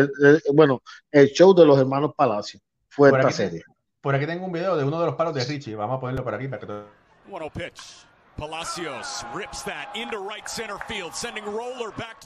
bueno, 0.52 0.82
el 1.12 1.28
show 1.28 1.54
de 1.54 1.64
los 1.64 1.78
hermanos 1.78 2.10
Palacio 2.16 2.58
fue 2.88 3.10
esta 3.10 3.30
serie. 3.30 3.62
Por 4.00 4.16
aquí 4.16 4.26
tengo 4.26 4.46
un 4.46 4.52
video 4.52 4.76
de 4.76 4.82
uno 4.82 4.98
de 4.98 5.06
los 5.06 5.14
palos 5.14 5.32
de 5.32 5.44
Richie, 5.44 5.76
vamos 5.76 5.98
a 5.98 6.00
ponerlo 6.00 6.24
por 6.24 6.34
aquí 6.34 6.48
para 6.48 6.58
que 6.58 6.66
todo... 6.66 7.50
pitch. 7.54 8.04
Palacios 8.36 9.24
rips 9.32 9.62
that 9.62 9.94
into 9.94 10.18
right 10.18 10.48
center 10.48 10.78
field, 10.88 11.14
sending 11.14 11.44
roller 11.44 11.92
back. 11.96 12.24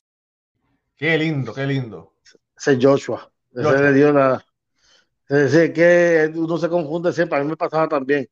Qué 0.97 1.19
lindo, 1.19 1.53
qué 1.53 1.67
lindo. 1.67 2.15
Ese 2.57 2.79
Joshua. 2.81 3.31
Ese 3.55 3.79
le 3.79 3.93
dio 3.93 4.11
la. 4.11 4.43
Ese 5.29 5.73
que 5.73 6.31
uno 6.35 6.59
se 6.59 6.69
confunde 6.69 7.13
siempre. 7.13 7.39
A 7.39 7.43
mí 7.43 7.49
me 7.49 7.57
pasaba 7.57 7.89
también. 7.89 8.29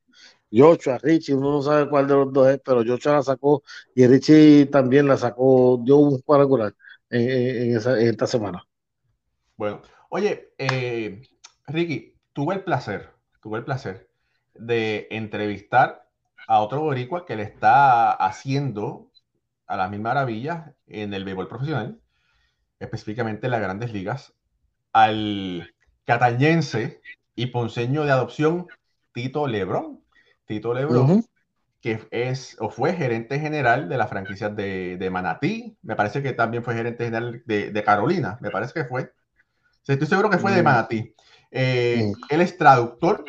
Joshua, 0.51 0.97
Richie, 0.99 1.33
uno 1.33 1.51
no 1.51 1.61
sabe 1.61 1.89
cuál 1.89 2.07
de 2.07 2.13
los 2.13 2.31
dos 2.31 2.47
es, 2.47 2.61
pero 2.63 2.83
Joshua 2.85 3.13
la 3.13 3.23
sacó 3.23 3.63
y 3.93 4.07
Richie 4.07 4.67
también 4.67 5.07
la 5.07 5.17
sacó, 5.17 5.79
dio 5.83 5.97
un 5.97 6.21
cuadrangular 6.21 6.73
en, 7.09 7.29
en, 7.71 7.77
esa, 7.77 7.99
en 7.99 8.07
esta 8.07 8.27
semana. 8.27 8.63
Bueno, 9.57 9.81
oye, 10.09 10.53
eh, 10.57 11.21
Ricky, 11.67 12.15
tuve 12.33 12.55
el 12.55 12.63
placer, 12.63 13.09
tuve 13.41 13.59
el 13.59 13.65
placer 13.65 14.09
de 14.53 15.07
entrevistar 15.11 16.07
a 16.47 16.61
otro 16.61 16.81
boricua 16.81 17.25
que 17.25 17.35
le 17.35 17.43
está 17.43 18.11
haciendo 18.11 19.11
a 19.67 19.77
las 19.77 19.89
mil 19.89 20.01
maravillas 20.01 20.71
en 20.87 21.13
el 21.13 21.25
béisbol 21.25 21.47
profesional, 21.47 21.99
específicamente 22.79 23.47
en 23.47 23.51
las 23.51 23.61
grandes 23.61 23.91
ligas, 23.91 24.33
al 24.93 25.74
catañense 26.05 27.01
y 27.35 27.47
ponceño 27.47 28.05
de 28.05 28.11
adopción 28.11 28.67
Tito 29.13 29.47
Lebrón. 29.47 30.01
Tito 30.45 30.73
Lebrón, 30.73 31.25
que 31.81 32.07
es 32.11 32.55
o 32.59 32.69
fue 32.69 32.93
gerente 32.93 33.39
general 33.39 33.89
de 33.89 33.97
la 33.97 34.07
franquicia 34.07 34.49
de, 34.49 34.97
de, 34.97 35.09
Manatí, 35.09 35.75
me 35.81 35.95
parece 35.95 36.21
que 36.21 36.33
también 36.33 36.63
fue 36.63 36.75
gerente 36.75 37.05
general 37.05 37.41
de, 37.45 37.71
de 37.71 37.83
Carolina, 37.83 38.37
me 38.41 38.51
parece 38.51 38.73
que 38.73 38.85
fue. 38.85 39.11
Estoy 39.87 40.07
seguro 40.07 40.29
que 40.29 40.37
fue 40.37 40.51
de 40.51 40.63
Manatí. 40.63 41.13
Eh, 41.51 42.11
él 42.29 42.41
es 42.41 42.57
traductor 42.57 43.23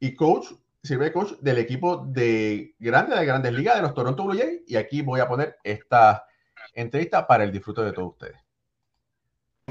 y 0.00 0.14
coach 0.14 0.46
sirve 0.84 1.12
coach 1.12 1.32
del 1.40 1.58
equipo 1.58 2.04
de 2.06 2.74
grande 2.78 3.16
de 3.16 3.24
Grandes 3.24 3.52
Ligas 3.52 3.76
de 3.76 3.82
los 3.82 3.94
Toronto 3.94 4.24
Blue 4.24 4.38
Jays 4.38 4.62
y 4.66 4.76
aquí 4.76 5.00
voy 5.00 5.20
a 5.20 5.28
poner 5.28 5.56
esta 5.64 6.26
entrevista 6.74 7.26
para 7.26 7.44
el 7.44 7.52
disfrute 7.52 7.82
de 7.82 7.92
todos 7.92 8.12
ustedes. 8.12 8.43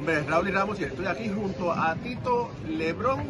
Hombre, 0.03 0.21
Raúl 0.23 0.49
y 0.49 0.51
Ramos 0.51 0.79
y 0.81 0.83
estoy 0.83 1.05
aquí 1.05 1.29
junto 1.29 1.71
a 1.71 1.95
Tito 1.95 2.51
Lebron, 2.67 3.23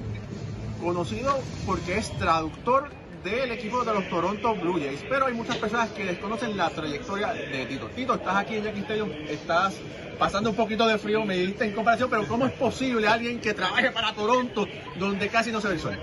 conocido 0.81 1.37
porque 1.67 1.99
es 1.99 2.09
traductor 2.17 2.89
del 3.23 3.51
equipo 3.51 3.83
de 3.83 3.93
los 3.93 4.09
Toronto 4.09 4.55
Blue 4.55 4.79
Jays, 4.79 5.05
pero 5.07 5.27
hay 5.27 5.35
muchas 5.35 5.57
personas 5.57 5.91
que 5.91 6.03
desconocen 6.03 6.57
la 6.57 6.71
trayectoria 6.71 7.31
de 7.31 7.67
Tito. 7.67 7.89
Tito, 7.89 8.15
estás 8.15 8.37
aquí 8.37 8.55
en 8.55 8.63
Yankee 8.63 8.79
Stadium, 8.79 9.11
estás 9.29 9.75
pasando 10.17 10.49
un 10.49 10.55
poquito 10.55 10.87
de 10.87 10.97
frío, 10.97 11.23
me 11.25 11.37
diste 11.37 11.65
en 11.65 11.73
comparación, 11.73 12.09
pero 12.09 12.27
¿cómo 12.27 12.47
es 12.47 12.53
posible 12.53 13.07
alguien 13.07 13.39
que 13.39 13.53
trabaje 13.53 13.91
para 13.91 14.11
Toronto 14.15 14.65
donde 14.97 15.27
casi 15.27 15.51
no 15.51 15.61
se 15.61 15.67
ve 15.67 15.73
el 15.75 15.79
sol? 15.79 15.99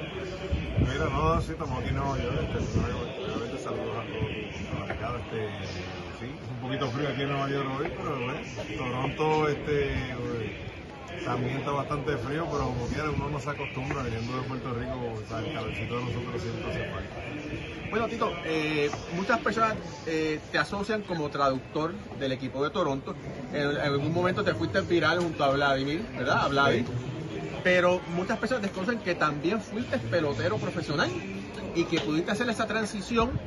Mira, 0.79 1.07
no, 1.11 1.40
sí, 1.40 1.50
estamos 1.50 1.81
aquí 1.81 1.88
en 1.88 1.97
Nueva 1.97 2.17
York. 2.17 2.49
Este, 2.61 2.79
obviamente 2.79 3.59
saludos 3.59 3.97
a 3.97 4.02
todos. 4.07 4.31
Este, 5.31 5.47
es 5.47 5.71
un 5.97 6.00
poquito 6.71 6.91
frío 6.93 7.09
aquí 7.09 7.23
en 7.23 7.31
Nueva 7.31 7.50
York 7.50 7.69
hoy, 7.81 7.93
pero 7.97 8.17
bueno, 8.17 8.41
Toronto 8.79 9.49
este, 9.49 10.15
también 11.25 11.57
está 11.57 11.73
bastante 11.73 12.17
frío, 12.19 12.47
pero 12.49 12.65
como 12.67 12.87
quiera 12.87 13.11
uno 13.11 13.29
no 13.29 13.41
se 13.41 13.50
acostumbra 13.50 14.05
viniendo 14.05 14.37
de 14.37 14.43
Puerto 14.45 14.75
Rico, 14.75 15.15
o 15.15 15.29
sea, 15.29 15.39
el 15.41 15.53
calorcito 15.53 15.99
de 15.99 16.05
nosotros 16.05 16.43
siempre 16.43 16.71
hace 16.71 16.85
falta. 16.93 17.91
Bueno, 17.91 18.07
Tito, 18.07 18.33
eh, 18.45 18.89
muchas 19.17 19.41
personas 19.41 19.75
eh, 20.07 20.39
te 20.53 20.59
asocian 20.59 21.03
como 21.03 21.29
traductor 21.29 21.93
del 22.21 22.31
equipo 22.31 22.62
de 22.62 22.71
Toronto. 22.71 23.17
En, 23.53 23.69
en, 23.69 23.77
algún 23.79 24.15
momento 24.15 24.45
te 24.45 24.55
fuiste 24.55 24.81
viral 24.83 25.19
junto 25.19 25.43
a 25.43 25.50
Vladimir, 25.50 26.07
¿verdad? 26.17 26.45
A 26.45 26.49
Vladimir. 26.49 26.87
Sí 26.87 27.07
pero 27.62 28.00
muchas 28.17 28.39
personas 28.39 28.62
desconocen 28.62 29.00
que 29.00 29.15
también 29.15 29.61
fuiste 29.61 29.99
pelotero 29.99 30.57
profesional 30.57 31.11
y 31.75 31.85
que 31.85 32.00
pudiste 32.00 32.31
hacer 32.31 32.49
esa 32.49 32.67
transición 32.67 33.39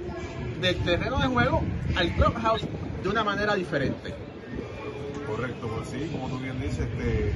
del 0.61 0.77
terreno 0.83 1.17
de 1.17 1.25
juego 1.25 1.63
al 1.95 2.13
clubhouse 2.13 2.67
de 3.03 3.09
una 3.09 3.23
manera 3.23 3.53
diferente. 3.55 4.13
Correcto, 5.27 5.67
pues 5.67 5.89
sí, 5.89 6.09
como 6.11 6.29
tú 6.29 6.39
bien 6.39 6.59
dices, 6.61 6.79
este, 6.79 7.33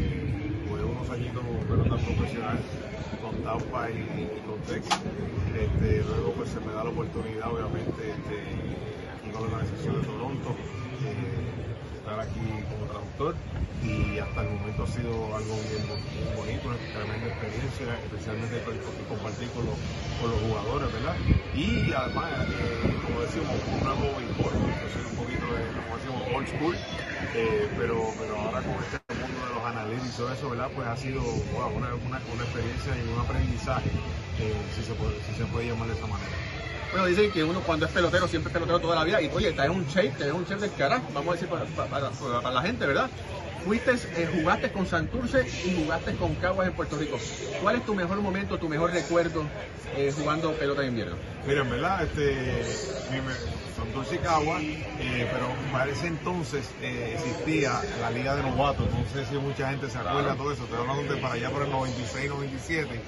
jugué 0.67 0.83
unos 0.83 1.09
añitos 1.09 1.43
como 1.43 1.59
pelota 1.59 1.97
profesional 1.97 2.57
con 3.21 3.35
Tampa 3.43 3.89
y, 3.89 4.27
con 4.47 4.59
Texas. 4.61 5.01
Este, 5.53 6.03
luego 6.07 6.31
pues 6.33 6.49
se 6.49 6.59
me 6.61 6.71
da 6.71 6.85
la 6.85 6.89
oportunidad, 6.89 7.51
obviamente, 7.51 8.11
este, 8.11 8.37
aquí 9.19 9.29
con 9.31 9.41
la 9.41 9.47
organización 9.47 10.01
de 10.01 10.07
Toronto. 10.07 10.55
Eh, 11.03 11.76
estar 12.07 12.23
aquí 12.23 12.39
como 12.71 12.87
traductor 12.87 13.35
y 13.83 14.17
hasta 14.17 14.41
el 14.41 14.49
momento 14.55 14.83
ha 14.83 14.87
sido 14.87 15.11
algo 15.35 15.59
bien, 15.67 15.83
bonito, 16.39 16.71
una 16.71 16.79
tremenda 16.95 17.27
experiencia, 17.27 17.99
especialmente 17.99 18.63
compartir 19.11 19.49
con 19.51 19.67
los, 19.67 19.75
con 20.15 20.31
los 20.31 20.39
jugadores, 20.39 20.87
¿verdad? 20.93 21.15
Y 21.53 21.91
además, 21.91 22.31
eh, 22.47 22.95
como 23.03 23.21
decimos, 23.27 23.51
nuevo 23.83 24.07
béisbol, 24.15 24.55
yo 24.55 25.03
un 25.03 25.17
poquito 25.19 25.45
de, 25.51 25.61
como 25.83 25.91
decimos, 25.99 26.21
old 26.31 26.47
school, 26.47 26.75
eh, 27.35 27.67
pero, 27.75 27.99
pero 28.15 28.33
ahora 28.39 28.63
con 28.63 28.79
este 28.87 29.03
mundo 29.11 29.39
de 29.43 29.51
los 29.51 29.63
análisis 29.67 30.07
y 30.07 30.15
todo 30.15 30.31
eso, 30.31 30.49
¿verdad? 30.49 30.69
Pues 30.73 30.87
ha 30.87 30.95
sido 30.95 31.19
una, 31.19 31.91
una, 31.91 32.19
una, 32.23 32.43
experiencia 32.47 32.95
y 32.95 33.03
un 33.03 33.19
aprendizaje, 33.19 33.91
eh, 34.39 34.55
si, 34.75 34.81
se 34.81 34.93
puede, 34.95 35.19
si 35.27 35.33
se 35.35 35.45
puede 35.51 35.67
llamar 35.67 35.91
de 35.91 35.95
esa 35.99 36.07
manera. 36.07 36.46
Bueno, 36.97 37.15
dicen 37.15 37.31
que 37.31 37.43
uno 37.43 37.61
cuando 37.61 37.85
es 37.85 37.91
pelotero 37.91 38.27
siempre 38.27 38.49
es 38.49 38.53
pelotero 38.53 38.79
toda 38.79 38.95
la 38.95 39.03
vida. 39.03 39.21
Y 39.21 39.29
oye, 39.31 39.51
traes 39.51 39.69
un 39.69 39.85
shape, 39.85 40.15
traes 40.17 40.33
un 40.33 40.45
shape 40.45 40.61
del 40.61 40.73
carajo, 40.73 41.07
vamos 41.13 41.29
a 41.29 41.33
decir 41.33 41.47
para, 41.47 41.63
para, 41.65 42.09
para, 42.09 42.51
la 42.51 42.61
gente, 42.63 42.87
¿verdad? 42.87 43.07
Fuiste, 43.63 43.91
eh, 43.91 44.27
jugaste 44.33 44.71
con 44.71 44.87
Santurce 44.87 45.45
y 45.63 45.75
jugaste 45.75 46.15
con 46.15 46.33
Caguas 46.33 46.67
en 46.67 46.73
Puerto 46.73 46.97
Rico. 46.97 47.19
¿Cuál 47.61 47.75
es 47.75 47.85
tu 47.85 47.93
mejor 47.93 48.19
momento, 48.19 48.57
tu 48.57 48.67
mejor 48.67 48.93
recuerdo 48.93 49.43
eh, 49.95 50.11
jugando 50.11 50.53
pelota 50.53 50.81
de 50.81 50.87
invierno? 50.87 51.17
Mira, 51.45 51.61
en 51.61 51.69
verdad, 51.69 52.01
este, 52.01 52.63
dos 53.97 54.09
Chicago, 54.09 54.57
eh, 54.59 55.27
pero 55.31 55.47
para 55.71 55.91
ese 55.91 56.07
entonces 56.07 56.69
eh, 56.81 57.15
existía 57.15 57.81
la 58.01 58.11
Liga 58.11 58.35
de 58.35 58.43
Novatos, 58.43 58.87
no 58.91 59.03
sé 59.13 59.25
si 59.25 59.37
mucha 59.37 59.69
gente 59.69 59.89
se 59.89 59.97
acuerda 59.97 60.31
de 60.31 60.37
todo 60.37 60.51
eso, 60.51 60.63
estoy 60.63 60.79
hablando 60.79 61.13
de 61.13 61.19
para 61.21 61.33
allá 61.33 61.49
por 61.49 61.63
el 61.63 61.71
96, 61.71 62.29
97, 62.29 63.01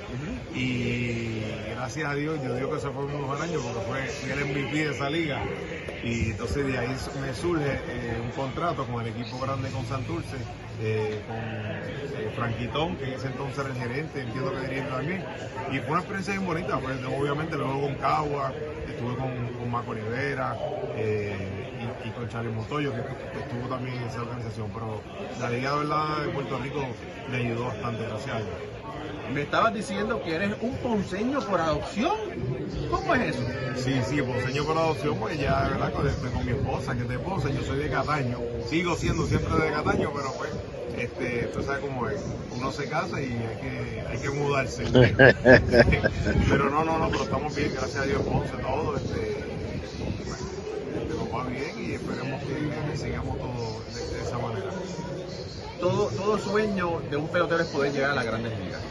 y 0.56 1.42
gracias 1.72 2.10
a 2.10 2.16
Dios, 2.16 2.40
yo 2.44 2.56
digo 2.56 2.72
que 2.72 2.80
se 2.80 2.90
fue 2.90 3.06
unos 3.06 3.28
buenos 3.28 3.42
años 3.42 3.62
porque 3.64 4.10
fue 4.10 4.34
el 4.34 4.46
MVP 4.46 4.74
de 4.74 4.92
esa 4.92 5.10
liga, 5.10 5.42
y 6.04 6.32
entonces 6.32 6.66
de 6.66 6.78
ahí 6.78 6.96
me 7.22 7.34
surge 7.34 7.82
eh, 7.88 8.22
un 8.24 8.32
contrato 8.32 8.86
con 8.86 9.06
el 9.06 9.14
equipo 9.14 9.40
grande 9.40 9.70
con 9.70 9.86
Santurce, 9.86 10.38
eh, 10.82 11.22
con 11.28 12.32
Franquitón, 12.36 12.96
que 12.96 13.06
en 13.06 13.14
ese 13.14 13.28
entonces 13.28 13.60
era 13.60 13.70
el 13.70 13.76
gerente, 13.76 14.22
entiendo 14.22 14.52
que 14.52 14.62
dirige 14.62 14.88
también. 14.88 15.24
Y 15.72 15.80
fue 15.80 15.92
una 15.92 16.00
experiencia 16.00 16.34
bien 16.34 16.46
bonita, 16.46 16.80
pues, 16.80 16.98
obviamente 17.06 17.58
luego 17.58 17.82
con 17.82 17.96
Cagua, 17.96 18.54
estuve 18.88 19.16
con, 19.16 19.59
con 19.70 19.72
Maco 19.72 19.94
Rivera 19.94 20.58
eh, 20.96 21.36
y, 22.04 22.10
con 22.12 22.28
Charlie 22.30 22.52
Montoyo, 22.52 22.92
que, 22.92 23.00
estuvo 23.00 23.68
también 23.68 23.96
en 23.98 24.04
esa 24.04 24.22
organización. 24.22 24.72
Pero 24.74 25.02
la 25.40 25.50
Liga 25.50 25.72
de 25.72 25.78
Verdad 25.80 26.22
de 26.26 26.30
Puerto 26.30 26.60
Rico 26.60 26.86
me 27.30 27.38
ayudó 27.38 27.66
bastante, 27.66 28.04
gracias 28.04 28.36
a 28.36 28.40
Dios. 28.40 28.50
Me 29.34 29.42
estabas 29.44 29.74
diciendo 29.74 30.22
que 30.24 30.36
eres 30.36 30.52
un 30.62 30.76
ponceño 30.78 31.40
por 31.42 31.62
adopción. 31.62 32.16
¿Cómo 32.90 33.16
es 33.16 33.36
eso? 33.36 33.44
Sí, 33.76 34.02
sí, 34.08 34.22
ponceño 34.22 34.66
por 34.66 34.78
adopción, 34.78 35.18
pues 35.20 35.40
ya, 35.40 35.68
¿verdad? 35.70 35.94
Con, 35.94 36.32
con 36.32 36.46
mi 36.46 36.52
esposa, 36.52 36.96
que 36.96 37.04
es 37.04 37.10
de 37.10 37.16
esposa, 37.16 37.50
yo 37.50 37.62
soy 37.62 37.78
de 37.78 37.90
Cataño. 37.90 38.40
Sigo 38.68 38.96
siendo 38.96 39.26
siempre 39.26 39.54
de 39.56 39.72
Cataño, 39.72 40.12
pero 40.14 40.34
pues 40.34 40.52
este, 41.00 41.50
tú 41.54 41.64
sabes 41.64 41.82
cómo 41.82 42.10
es, 42.10 42.22
uno 42.58 42.72
se 42.72 42.90
casa 42.90 43.22
y 43.22 43.26
hay 43.26 43.58
que, 43.62 44.06
hay 44.10 44.18
que 44.18 44.30
mudarse. 44.32 44.84
pero 46.50 46.70
no, 46.70 46.84
no, 46.84 46.98
no, 46.98 47.10
pero 47.10 47.24
estamos 47.24 47.56
bien, 47.56 47.72
gracias 47.74 48.04
a 48.04 48.06
Dios, 48.06 48.22
Ponce, 48.24 48.52
todo, 48.58 48.98
este, 48.98 49.38
este, 49.84 51.16
nos 51.16 51.34
va 51.34 51.46
bien 51.46 51.72
y 51.78 51.94
esperemos 51.94 52.44
que, 52.44 52.98
sigamos 52.98 53.38
todo 53.38 53.84
de, 53.94 54.22
esa 54.22 54.38
manera. 54.38 54.72
todo, 55.80 56.10
todo 56.10 56.38
sueño 56.38 57.02
de 57.10 57.18
un 57.18 57.28
pelotero 57.28 57.64
es 57.64 57.70
poder 57.70 57.94
llegar 57.94 58.12
a 58.12 58.16
las 58.16 58.26
grandes 58.26 58.58
ligas. 58.60 58.82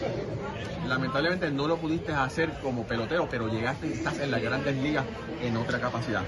Lamentablemente 0.86 1.50
no 1.50 1.68
lo 1.68 1.76
pudiste 1.76 2.12
hacer 2.12 2.58
como 2.62 2.84
pelotero, 2.84 3.28
pero 3.30 3.48
llegaste 3.48 3.88
y 3.88 3.92
estás 3.92 4.18
en 4.20 4.30
las 4.30 4.42
grandes 4.42 4.76
ligas 4.76 5.04
en 5.42 5.56
otra 5.56 5.80
capacidad. 5.80 6.22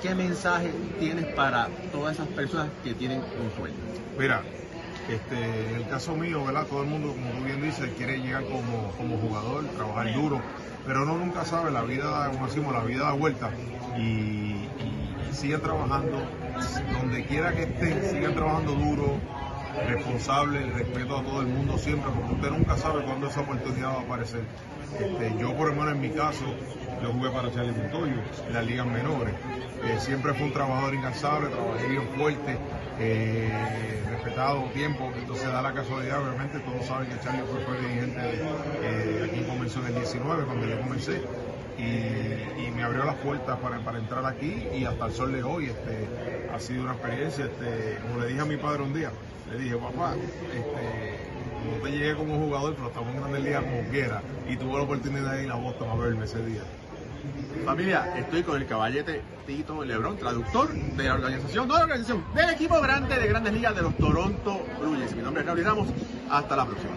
¿Qué 0.00 0.14
mensaje 0.14 0.72
tienes 0.98 1.26
para 1.34 1.68
todas 1.92 2.14
esas 2.14 2.28
personas 2.28 2.68
que 2.84 2.94
tienen 2.94 3.18
un 3.20 3.50
sueño? 3.56 3.76
Mira, 4.18 4.42
este, 5.08 5.70
en 5.70 5.76
el 5.76 5.88
caso 5.88 6.14
mío, 6.16 6.44
¿verdad? 6.44 6.66
Todo 6.66 6.82
el 6.82 6.88
mundo, 6.88 7.08
como 7.08 7.30
tú 7.30 7.44
bien 7.44 7.62
dices, 7.62 7.90
quiere 7.96 8.18
llegar 8.18 8.44
como, 8.44 8.92
como 8.96 9.18
jugador, 9.18 9.64
trabajar 9.76 10.12
duro, 10.12 10.40
pero 10.84 11.02
uno 11.02 11.16
nunca 11.16 11.44
sabe, 11.44 11.70
la 11.70 11.82
vida, 11.82 12.30
como 12.32 12.46
decimos, 12.46 12.72
la 12.72 12.82
vida 12.84 13.04
da 13.04 13.12
vuelta. 13.12 13.50
Y, 13.96 14.00
y 14.02 15.32
siguen 15.32 15.60
trabajando, 15.60 16.18
donde 16.92 17.24
quiera 17.26 17.52
que 17.54 17.62
estén, 17.62 18.02
sigan 18.10 18.34
trabajando 18.34 18.72
duro, 18.72 19.20
responsable, 19.88 20.66
respeto 20.72 21.18
a 21.18 21.22
todo 21.22 21.40
el 21.40 21.48
mundo 21.48 21.78
siempre, 21.78 22.10
porque 22.14 22.34
usted 22.34 22.50
nunca 22.50 22.76
sabe 22.76 23.04
cuándo 23.04 23.28
esa 23.28 23.40
oportunidad 23.40 23.88
va 23.88 24.00
a 24.00 24.02
aparecer. 24.02 24.42
Este, 24.94 25.34
yo, 25.38 25.54
por 25.54 25.68
ejemplo, 25.68 25.90
en 25.90 26.00
mi 26.00 26.10
caso, 26.10 26.44
yo 27.02 27.12
jugué 27.12 27.30
para 27.30 27.52
Charlie 27.52 27.72
Montoyo 27.72 28.14
en 28.46 28.54
las 28.54 28.66
ligas 28.66 28.86
menores. 28.86 29.34
Eh, 29.84 29.96
siempre 29.98 30.32
fue 30.34 30.46
un 30.46 30.52
trabajador 30.52 30.94
incansable, 30.94 31.48
trabajé 31.50 31.86
bien 31.86 32.08
fuerte, 32.16 32.56
eh, 32.98 34.02
respetado 34.10 34.64
tiempo. 34.72 35.10
Entonces 35.16 35.46
da 35.46 35.60
la 35.62 35.74
casualidad, 35.74 36.22
obviamente, 36.22 36.58
todos 36.60 36.86
saben 36.86 37.08
que 37.08 37.20
Charlie 37.20 37.42
fue, 37.42 37.60
fue 37.64 37.80
dirigente 37.80 38.20
eh, 38.82 39.30
aquí 39.30 39.42
comenzó 39.44 39.80
en 39.80 39.86
el 39.86 39.94
19, 39.96 40.44
cuando 40.44 40.66
yo 40.66 40.80
comencé. 40.80 41.20
Y, 41.78 41.82
y, 41.82 42.72
me 42.74 42.82
abrió 42.82 43.04
las 43.04 43.16
puertas 43.16 43.58
para, 43.58 43.78
para, 43.80 43.98
entrar 43.98 44.24
aquí 44.24 44.66
y 44.74 44.86
hasta 44.86 45.06
el 45.06 45.12
sol 45.12 45.32
de 45.32 45.42
hoy 45.42 45.66
este, 45.66 46.08
ha 46.50 46.58
sido 46.58 46.84
una 46.84 46.92
experiencia, 46.92 47.44
este, 47.44 47.98
como 48.00 48.20
le 48.20 48.28
dije 48.28 48.40
a 48.40 48.46
mi 48.46 48.56
padre 48.56 48.82
un 48.82 48.94
día, 48.94 49.10
le 49.50 49.58
dije, 49.58 49.76
papá, 49.76 50.14
este, 50.54 51.18
no 51.64 51.82
te 51.82 51.90
llegué 51.90 52.14
como 52.14 52.36
jugador, 52.36 52.74
pero 52.74 52.88
estamos 52.88 53.14
en 53.14 53.20
Grande 53.20 53.40
Liga 53.40 53.60
como 53.60 53.82
quiera. 53.90 54.22
Y 54.48 54.56
tuve 54.56 54.74
la 54.74 54.82
oportunidad 54.82 55.32
de 55.32 55.44
ir 55.44 55.50
a 55.50 55.54
Boston 55.54 55.90
a 55.90 55.94
verme 55.94 56.24
ese 56.24 56.44
día. 56.44 56.62
Familia, 57.64 58.16
estoy 58.16 58.42
con 58.42 58.60
el 58.60 58.66
caballete 58.66 59.22
Tito 59.46 59.84
Lebron, 59.84 60.16
traductor 60.16 60.72
de 60.72 61.04
la 61.04 61.14
organización, 61.14 61.66
no 61.66 61.74
de 61.74 61.78
la 61.80 61.84
organización, 61.84 62.24
del 62.34 62.50
equipo 62.50 62.80
grande 62.80 63.18
de 63.18 63.26
Grandes 63.26 63.52
Ligas 63.52 63.74
de 63.74 63.82
los 63.82 63.96
Toronto 63.96 64.64
Blue 64.80 64.96
Jays. 64.96 65.16
Mi 65.16 65.22
nombre 65.22 65.42
es 65.42 65.46
Raúl 65.46 65.64
Ramos. 65.64 65.88
Hasta 66.30 66.56
la 66.56 66.66
próxima. 66.66 66.92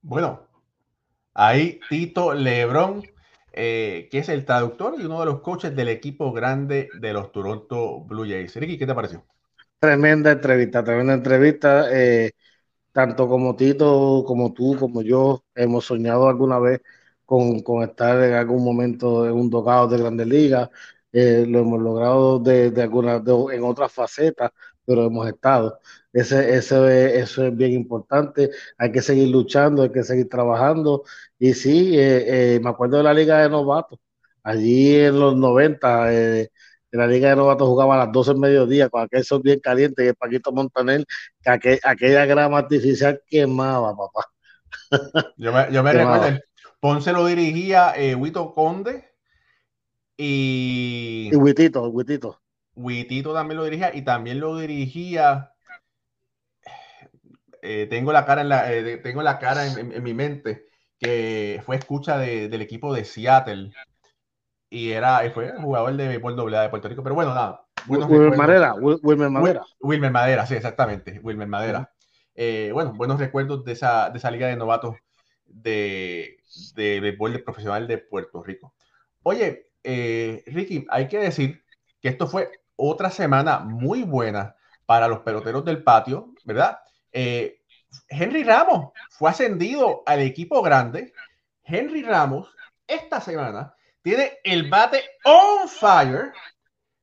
Bueno, 0.00 0.40
ahí 1.34 1.80
Tito 1.88 2.32
Lebron, 2.32 3.02
eh, 3.52 4.08
que 4.10 4.18
es 4.18 4.28
el 4.28 4.44
traductor 4.44 4.94
y 4.98 5.04
uno 5.04 5.20
de 5.20 5.26
los 5.26 5.40
coaches 5.40 5.74
del 5.74 5.88
equipo 5.88 6.32
grande 6.32 6.88
de 6.98 7.12
los 7.12 7.32
Toronto 7.32 8.00
Blue 8.04 8.24
Jays. 8.24 8.54
Ricky, 8.56 8.78
¿qué 8.78 8.86
te 8.86 8.94
pareció? 8.94 9.24
Tremenda 9.86 10.32
entrevista, 10.32 10.82
tremenda 10.82 11.14
entrevista. 11.14 11.88
Eh, 11.92 12.32
tanto 12.92 13.28
como 13.28 13.56
Tito, 13.56 14.24
como 14.26 14.52
tú, 14.54 14.76
como 14.78 15.02
yo, 15.02 15.44
hemos 15.54 15.84
soñado 15.86 16.28
alguna 16.28 16.58
vez 16.58 16.80
con, 17.24 17.60
con 17.62 17.82
estar 17.84 18.22
en 18.24 18.34
algún 18.34 18.64
momento 18.64 19.26
en 19.26 19.34
un 19.34 19.50
tocado 19.50 19.88
de 19.88 19.98
Grandes 19.98 20.26
Ligas. 20.28 20.70
Eh, 21.12 21.46
lo 21.48 21.60
hemos 21.60 21.80
logrado 21.82 22.38
de, 22.40 22.70
de 22.72 22.82
alguna, 22.82 23.20
de, 23.20 23.32
en 23.56 23.64
otras 23.64 23.92
facetas, 23.92 24.50
pero 24.84 25.06
hemos 25.06 25.28
estado. 25.28 25.80
Ese, 26.12 26.56
ese, 26.56 27.18
eso 27.20 27.46
es 27.46 27.56
bien 27.56 27.72
importante. 27.72 28.50
Hay 28.78 28.92
que 28.92 29.02
seguir 29.02 29.28
luchando, 29.28 29.82
hay 29.82 29.92
que 29.92 30.02
seguir 30.04 30.28
trabajando. 30.28 31.04
Y 31.38 31.54
sí, 31.54 31.98
eh, 31.98 32.56
eh, 32.56 32.60
me 32.62 32.70
acuerdo 32.70 32.98
de 32.98 33.04
la 33.04 33.14
Liga 33.14 33.40
de 33.42 33.50
Novatos. 33.50 33.98
Allí 34.42 34.94
en 34.96 35.18
los 35.20 35.36
90, 35.36 36.12
eh, 36.14 36.50
en 36.96 37.00
la 37.00 37.06
Liga 37.06 37.28
de 37.28 37.36
Novatos 37.36 37.68
jugaba 37.68 37.94
a 37.94 37.98
las 37.98 38.12
12 38.12 38.30
del 38.32 38.40
mediodía, 38.40 38.88
con 38.88 39.02
aquel 39.02 39.22
sol 39.22 39.42
bien 39.42 39.60
caliente, 39.60 40.02
que 40.02 40.14
Paquito 40.14 40.50
Montanel, 40.50 41.04
que 41.42 41.50
aquel, 41.50 41.80
aquella 41.84 42.24
grama 42.24 42.58
artificial 42.58 43.20
quemaba, 43.26 43.94
papá. 43.94 44.24
Yo 45.36 45.52
me, 45.52 45.72
yo 45.72 45.82
me 45.82 45.92
recuerdo, 45.92 46.38
Ponce 46.80 47.12
lo 47.12 47.26
dirigía 47.26 47.94
eh, 47.96 48.14
Huito 48.14 48.52
Conde 48.52 49.04
y... 50.16 51.30
Y 51.32 51.36
Huitito, 51.36 51.88
Huitito. 51.88 52.40
Huitito 52.74 53.32
también 53.32 53.58
lo 53.58 53.64
dirigía 53.64 53.94
y 53.94 54.02
también 54.02 54.40
lo 54.40 54.56
dirigía... 54.58 55.52
Eh, 57.62 57.86
tengo 57.88 58.12
la 58.12 58.24
cara 58.24 58.42
en 58.42 58.48
la, 58.48 58.72
eh, 58.72 58.98
tengo 58.98 59.22
la 59.22 59.38
cara 59.38 59.66
en, 59.66 59.78
en, 59.78 59.92
en, 59.92 60.02
mi 60.02 60.14
mente 60.14 60.68
que 61.00 61.60
fue 61.66 61.76
escucha 61.76 62.16
de, 62.16 62.48
del 62.48 62.62
equipo 62.62 62.94
de 62.94 63.04
Seattle 63.04 63.72
y 64.68 64.90
era 64.92 65.28
fue 65.30 65.52
jugador 65.60 65.94
de 65.94 66.08
béisbol 66.08 66.36
doble 66.36 66.58
de 66.58 66.68
Puerto 66.68 66.88
Rico 66.88 67.02
pero 67.02 67.14
bueno 67.14 67.34
nada 67.34 67.62
Wilmer 67.86 68.36
Madera 68.36 68.74
Wilmer 68.74 69.30
Madera. 69.30 69.64
Wilmer 69.80 70.10
Madera 70.10 70.46
sí 70.46 70.54
exactamente 70.54 71.20
Wilmer 71.22 71.46
Madera. 71.46 71.92
Eh, 72.34 72.70
bueno 72.72 72.92
buenos 72.94 73.18
recuerdos 73.18 73.64
de 73.64 73.72
esa, 73.72 74.10
de 74.10 74.18
esa 74.18 74.30
liga 74.30 74.48
de 74.48 74.56
novatos 74.56 74.96
de, 75.44 76.38
de 76.74 77.00
béisbol 77.00 77.32
de 77.32 77.38
profesional 77.38 77.86
de 77.86 77.98
Puerto 77.98 78.42
Rico. 78.42 78.74
Oye 79.22 79.70
eh, 79.84 80.42
Ricky 80.46 80.86
hay 80.90 81.06
que 81.06 81.18
decir 81.18 81.62
que 82.00 82.08
esto 82.08 82.26
fue 82.26 82.50
otra 82.74 83.10
semana 83.10 83.60
muy 83.60 84.02
buena 84.02 84.56
para 84.84 85.06
los 85.08 85.20
peloteros 85.20 85.64
del 85.64 85.82
patio 85.82 86.34
verdad 86.44 86.80
eh, 87.12 87.60
Henry 88.08 88.44
Ramos 88.44 88.92
fue 89.10 89.30
ascendido 89.30 90.02
al 90.06 90.20
equipo 90.20 90.62
grande. 90.62 91.12
Henry 91.64 92.02
Ramos 92.02 92.54
esta 92.86 93.20
semana 93.20 93.74
tiene 94.06 94.38
el 94.44 94.70
bate 94.70 95.02
on 95.24 95.68
fire. 95.68 96.32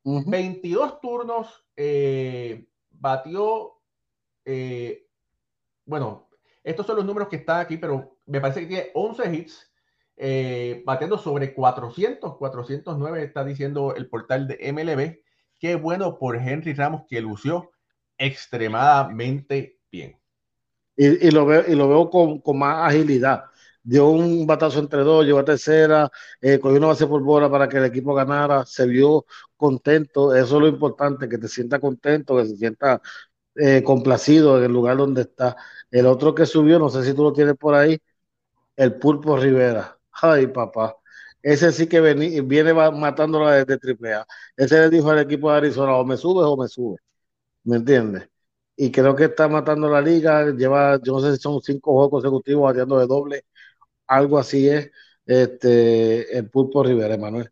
Uh 0.04 0.20
-huh. 0.20 0.24
22 0.26 1.00
turnos, 1.02 1.66
eh, 1.76 2.66
batió, 2.92 3.74
eh, 4.46 5.06
bueno, 5.84 6.30
estos 6.62 6.86
son 6.86 6.96
los 6.96 7.04
números 7.04 7.28
que 7.28 7.36
están 7.36 7.60
aquí, 7.60 7.76
pero 7.76 8.16
me 8.24 8.40
parece 8.40 8.60
que 8.60 8.66
tiene 8.68 8.90
11 8.94 9.34
hits, 9.34 9.70
eh, 10.16 10.82
bateando 10.86 11.18
sobre 11.18 11.52
400, 11.52 12.38
409 12.38 13.22
está 13.22 13.44
diciendo 13.44 13.94
el 13.94 14.08
portal 14.08 14.48
de 14.48 14.72
MLB. 14.72 15.22
Qué 15.60 15.74
bueno 15.74 16.18
por 16.18 16.36
Henry 16.36 16.72
Ramos 16.72 17.02
que 17.06 17.20
lució 17.20 17.70
extremadamente 18.16 19.78
bien. 19.92 20.18
Y, 20.96 21.26
y, 21.26 21.30
lo 21.30 21.44
veo, 21.44 21.64
y 21.68 21.74
lo 21.74 21.86
veo 21.86 22.08
con, 22.08 22.40
con, 22.40 22.58
más 22.58 22.88
agilidad. 22.88 23.44
Dio 23.86 24.08
un 24.08 24.46
batazo 24.46 24.78
entre 24.80 25.00
dos, 25.02 25.24
llegó 25.26 25.40
a 25.40 25.44
tercera, 25.44 26.10
eh, 26.40 26.58
cogió 26.58 26.78
una 26.78 26.88
base 26.88 27.06
por 27.06 27.22
bola 27.22 27.50
para 27.50 27.68
que 27.68 27.76
el 27.78 27.84
equipo 27.84 28.14
ganara, 28.14 28.64
se 28.66 28.86
vio 28.86 29.26
contento, 29.56 30.34
eso 30.34 30.56
es 30.56 30.60
lo 30.62 30.68
importante, 30.68 31.28
que 31.28 31.36
te 31.38 31.48
sienta 31.48 31.78
contento, 31.80 32.36
que 32.36 32.46
se 32.46 32.56
sienta 32.56 33.02
eh, 33.56 33.82
complacido 33.84 34.58
en 34.58 34.64
el 34.64 34.72
lugar 34.72 34.96
donde 34.98 35.22
está. 35.22 35.56
El 35.90 36.06
otro 36.06 36.34
que 36.34 36.46
subió, 36.46 36.78
no 36.78 36.88
sé 36.90 37.04
si 37.04 37.14
tú 37.14 37.24
lo 37.24 37.32
tienes 37.32 37.56
por 37.56 37.74
ahí, 37.74 37.98
el 38.76 38.94
Pulpo 38.98 39.36
Rivera. 39.36 39.98
Ay, 40.22 40.46
papá. 40.48 40.96
Ese 41.42 41.72
sí 41.72 41.86
que 41.88 42.00
viene, 42.00 42.74
matándola 42.74 43.52
desde 43.56 43.78
triple 43.78 44.14
A. 44.14 44.26
Ese 44.56 44.78
le 44.80 44.90
dijo 44.90 45.10
al 45.10 45.18
equipo 45.20 45.50
de 45.50 45.58
Arizona, 45.58 45.94
o 45.96 46.04
me 46.04 46.16
subes 46.16 46.46
o 46.46 46.56
me 46.56 46.68
subes. 46.68 47.00
¿Me 47.64 47.76
entiendes? 47.76 48.28
y 48.76 48.90
creo 48.92 49.14
que 49.16 49.24
está 49.26 49.48
matando 49.48 49.88
la 49.88 50.00
liga, 50.00 50.50
lleva, 50.52 51.00
yo 51.02 51.12
no 51.14 51.20
sé 51.20 51.36
si 51.36 51.42
son 51.42 51.60
cinco 51.62 51.92
juegos 51.92 52.10
consecutivos 52.10 52.64
bateando 52.64 52.98
de 52.98 53.06
doble, 53.06 53.44
algo 54.06 54.38
así 54.38 54.68
es, 54.68 54.90
este, 55.26 56.36
el 56.36 56.50
Pulpo 56.50 56.82
Rivera, 56.82 57.16
Manuel. 57.16 57.50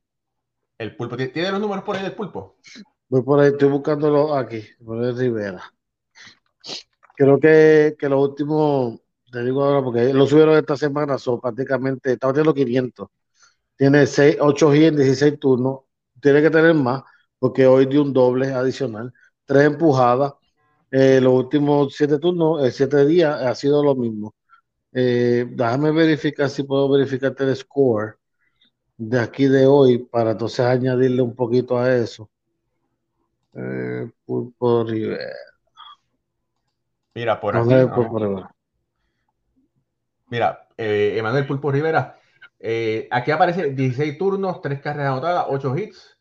El 0.79 0.97
Pulpo, 0.97 1.17
¿tiene 1.17 1.51
los 1.51 1.61
números 1.61 1.85
por 1.85 1.97
ahí 1.97 2.03
del 2.03 2.15
Pulpo? 2.15 2.57
Voy 3.09 3.23
por 3.23 3.41
ahí, 3.41 3.51
estoy 3.51 3.69
buscándolo 3.69 4.35
aquí, 4.35 4.63
por 4.85 5.03
el 5.03 5.17
Rivera. 5.17 5.63
Creo 7.17 7.39
que, 7.39 7.95
que 7.99 8.09
lo 8.09 8.21
último, 8.21 9.01
te 9.31 9.45
digo 9.45 9.65
ahora, 9.65 9.83
porque 9.83 10.13
lo 10.13 10.27
subieron 10.27 10.57
esta 10.57 10.77
semana, 10.77 11.19
son 11.19 11.41
prácticamente, 11.41 12.13
está 12.13 12.29
bateando 12.29 12.55
500, 12.55 13.09
tiene 13.77 14.07
6, 14.07 14.39
8 14.41 14.75
y 14.75 14.85
en 14.87 14.97
16 14.97 15.39
turnos, 15.39 15.81
tiene 16.21 16.43
que 16.43 16.51
tener 16.51 16.75
más, 16.75 17.03
porque 17.39 17.67
hoy 17.67 17.87
dio 17.87 18.03
un 18.03 18.13
doble 18.13 18.53
adicional, 18.53 19.13
tres 19.45 19.65
empujadas, 19.65 20.35
eh, 20.91 21.21
los 21.21 21.33
últimos 21.33 21.95
siete 21.95 22.19
turnos, 22.19 22.65
eh, 22.65 22.71
siete 22.71 23.05
días, 23.07 23.41
ha 23.43 23.55
sido 23.55 23.83
lo 23.83 23.95
mismo. 23.95 24.35
Eh, 24.95 25.47
déjame 25.49 25.91
verificar 25.91 26.51
si 26.51 26.65
puedo 26.65 26.91
verificarte 26.91 27.45
el 27.45 27.57
score 27.57 28.17
de 28.97 29.21
aquí 29.21 29.47
de 29.47 29.67
hoy 29.67 29.99
para 29.99 30.33
entonces 30.33 30.61
añadirle 30.61 31.23
un 31.23 31.35
poquito 31.35 31.79
a 31.79 31.95
eso. 31.95 32.31
Eh, 33.55 34.11
Pulpo 34.25 34.85
Rivera. 34.85 35.25
Mira, 37.15 37.41
por 37.41 37.57
aquí. 37.57 37.69
Ver, 37.69 37.91
Pulpo 37.91 38.19
Rivera. 38.19 38.55
Mira, 40.29 40.69
eh, 40.77 41.15
Emanuel 41.17 41.47
Pulpo 41.47 41.71
Rivera. 41.71 42.19
aquí 43.11 43.31
aparece 43.31 43.71
16 43.71 44.19
turnos, 44.19 44.61
3 44.61 44.81
carreras 44.81 45.13
anotadas, 45.13 45.47
8 45.49 45.77
hits, 45.77 46.19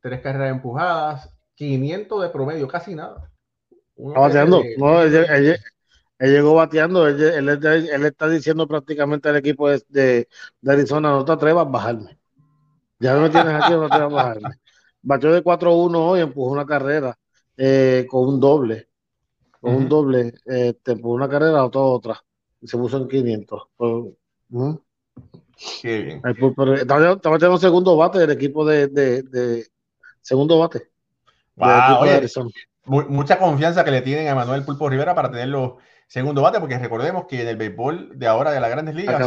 3 0.00 0.20
carreras 0.20 0.52
empujadas, 0.52 1.36
500 1.54 2.22
de 2.22 2.28
promedio, 2.30 2.68
casi 2.68 2.94
nada. 2.94 3.30
Está 3.96 4.20
bateando. 4.20 4.62
No, 4.78 5.02
él, 5.02 5.14
él, 5.14 5.60
él, 6.26 6.32
llegó 6.32 6.54
bateando. 6.54 7.06
Él, 7.06 7.20
él, 7.20 8.04
está 8.04 8.28
diciendo 8.28 8.66
prácticamente 8.66 9.28
al 9.28 9.36
equipo 9.36 9.68
de, 9.68 9.82
de, 9.88 10.28
de, 10.60 10.72
Arizona: 10.72 11.10
no 11.10 11.24
te 11.24 11.32
atrevas 11.32 11.66
a 11.66 11.70
bajarme. 11.70 12.18
Ya 12.98 13.14
no 13.14 13.22
me 13.22 13.30
tienes 13.30 13.54
aquí, 13.54 13.72
no 13.72 13.88
te 13.88 13.94
atrevas 13.94 14.12
a 14.12 14.16
bajarme. 14.16 14.50
Batió 15.02 15.32
de 15.32 15.42
4-1 15.42 15.96
hoy, 15.96 16.20
empujó 16.20 16.50
una 16.50 16.66
carrera. 16.66 17.18
eh, 17.56 18.06
con 18.08 18.28
un 18.28 18.40
doble, 18.40 18.88
con 19.60 19.74
un 19.74 19.88
doble, 19.88 20.34
este, 20.46 20.96
por 20.96 21.14
una 21.14 21.28
carrera 21.28 21.64
o 21.64 21.70
toda 21.70 21.86
otra, 21.86 22.24
y 22.60 22.66
se 22.66 22.76
puso 22.78 22.98
en 22.98 23.08
500. 23.08 23.62
Qué 25.80 26.02
bien. 26.02 26.22
Estaba 26.24 27.38
teniendo 27.38 27.58
segundo 27.58 27.96
bate 27.96 28.18
del 28.18 28.30
equipo 28.30 28.64
de, 28.64 28.88
de, 28.88 29.66
segundo 30.20 30.58
bate. 30.58 30.88
mucha 32.86 33.38
confianza 33.38 33.84
que 33.84 33.90
le 33.90 34.02
tienen 34.02 34.28
a 34.28 34.34
Manuel 34.34 34.64
Pulpo 34.64 34.88
Rivera 34.88 35.14
para 35.14 35.30
tenerlo 35.30 35.78
segundo 36.12 36.42
bate, 36.42 36.60
porque 36.60 36.76
recordemos 36.76 37.24
que 37.26 37.40
en 37.40 37.48
el 37.48 37.56
béisbol 37.56 38.18
de 38.18 38.26
ahora 38.26 38.50
de 38.50 38.60
las 38.60 38.68
grandes 38.68 38.94
ligas, 38.94 39.18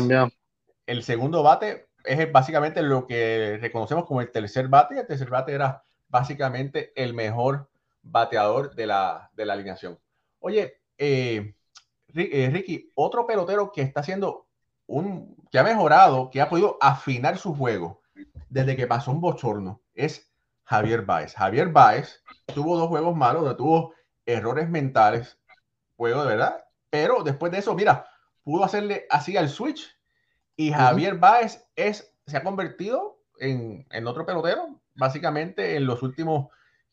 el 0.86 1.02
segundo 1.02 1.41
bate 1.41 1.88
es 2.04 2.32
básicamente 2.32 2.84
lo 2.84 3.08
que 3.08 3.58
reconocemos 3.60 4.06
como 4.06 4.21
el 4.21 4.32
tercer 4.32 4.67
bate, 4.67 4.93
y 4.93 5.00
el 5.00 5.08
tercer 5.08 5.32
bate 5.32 5.52
era 5.54 5.84
básicamente 6.10 6.93
el 6.95 7.15
mejor 7.15 7.71
bateador 8.04 8.76
de 8.76 8.86
la, 8.86 9.32
de 9.34 9.48
la 9.48 9.54
alineación. 9.54 9.98
Oye, 10.38 10.80
eh, 11.00 11.56
eh, 12.13 12.50
Ricky, 12.54 12.91
otro 12.93 13.26
pelotero 13.26 13.71
que 13.71 13.82
está 13.82 14.02
haciendo 14.02 14.45
un, 14.86 15.36
que 15.52 15.58
ha 15.58 15.63
mejorado, 15.63 16.30
que 16.30 16.39
ha 16.39 16.50
podido 16.50 16.78
afinar 16.80 17.39
su 17.39 17.56
juego 17.56 18.04
desde 18.48 18.76
que 18.76 18.86
pasó 18.86 19.10
un 19.10 19.21
bochorno, 19.21 19.82
es 19.95 20.32
Javier 20.65 21.02
Baez. 21.02 21.34
Javier 21.34 21.69
Baez 21.69 22.21
tuvo 22.54 22.78
dos 22.78 22.89
juegos 22.89 23.15
malos, 23.15 23.41
donde 23.41 23.58
tuvo 23.58 23.95
errores 24.24 24.69
mentales, 24.69 25.39
juego 25.98 26.21
de 26.21 26.28
verdad, 26.28 26.64
pero 26.95 27.23
después 27.23 27.51
de 27.51 27.58
eso, 27.58 27.75
mira, 27.75 28.08
pudo 28.41 28.63
hacerle 28.63 29.05
así 29.10 29.36
al 29.36 29.49
switch 29.49 29.93
y 30.55 30.71
Javier 30.71 31.15
Báez 31.15 31.67
es, 31.75 32.15
se 32.25 32.38
ha 32.38 32.43
convertido 32.43 33.19
en, 33.38 33.86
en, 33.91 34.08
otro 34.08 34.25
pelotero, 34.25 34.79
básicamente 34.93 35.75
en 35.75 35.86
los 35.86 36.01
últimos, 36.03 36.47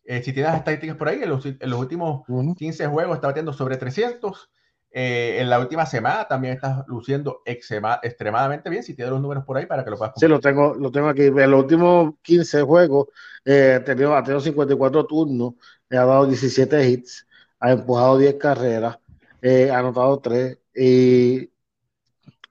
eh, 0.04 0.20
si 0.24 0.32
tienes 0.32 0.50
las 0.50 0.58
estadísticas 0.58 0.96
por 0.96 1.08
ahí, 1.08 1.22
en 1.22 1.28
los, 1.28 1.46
en 1.46 1.56
los 1.60 1.78
últimos 1.78 2.24
15 2.56 2.88
juegos 2.88 3.14
está 3.14 3.28
batiendo 3.28 3.52
sobre 3.52 3.76
300. 3.76 4.50
Eh, 4.90 5.38
en 5.40 5.48
la 5.48 5.60
última 5.60 5.86
semana 5.86 6.26
también 6.26 6.54
está 6.54 6.84
luciendo 6.88 7.42
extremadamente 7.46 8.68
bien. 8.68 8.82
Si 8.82 8.94
tienes 8.94 9.12
los 9.12 9.22
números 9.22 9.44
por 9.44 9.56
ahí 9.56 9.66
para 9.66 9.84
que 9.84 9.90
lo 9.90 9.96
puedas. 9.96 10.14
Sí, 10.16 10.26
lo 10.26 10.40
tengo, 10.40 10.74
lo 10.74 10.90
tengo 10.90 11.08
aquí. 11.08 11.26
En 11.26 11.50
los 11.50 11.62
últimos 11.62 12.14
15 12.22 12.62
juegos 12.62 13.06
eh, 13.44 13.78
ha, 13.80 13.84
tenido, 13.84 14.16
ha 14.16 14.22
tenido 14.24 14.40
54 14.40 15.06
turnos, 15.06 15.54
ha 15.90 15.94
dado 15.94 16.26
17 16.26 16.90
hits, 16.90 17.26
ha 17.60 17.70
empujado 17.70 18.18
10 18.18 18.34
carreras, 18.34 18.98
ha 19.42 19.78
anotado 19.78 20.20
3 20.20 20.58
y 20.74 21.50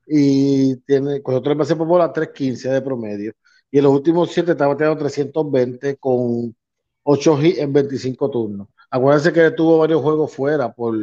y 0.06 0.78
tiene, 0.78 1.22
cogió 1.22 1.42
tres 1.42 1.58
bases 1.58 1.76
por 1.78 1.88
bola, 1.88 2.12
3.15 2.14 2.70
de 2.70 2.82
promedio. 2.82 3.34
Y 3.72 3.78
en 3.78 3.84
los 3.86 3.94
últimos 3.94 4.32
siete 4.32 4.52
estaba 4.52 4.76
teniendo 4.76 5.00
320 5.00 5.98
con 5.98 6.56
8 7.04 7.42
hits 7.42 7.60
en 7.60 7.74
25 7.74 8.30
turnos. 8.30 8.68
Acuérdense 8.90 9.32
que 9.34 9.52
tuvo 9.52 9.78
varios 9.80 10.02
juegos 10.02 10.34
fuera 10.34 10.74
por, 10.74 10.96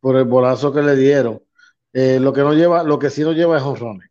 por 0.00 0.16
el 0.16 0.24
bolazo 0.24 0.72
que 0.72 0.82
le 0.82 0.96
dieron. 0.96 1.42
Eh, 1.92 2.20
lo 2.20 2.32
que 2.32 2.42
no 2.42 2.54
lleva, 2.54 2.82
lo 2.84 2.98
que 2.98 3.10
sí 3.10 3.22
no 3.22 3.32
lleva 3.32 3.58
es 3.58 3.62
honrones. 3.64 4.08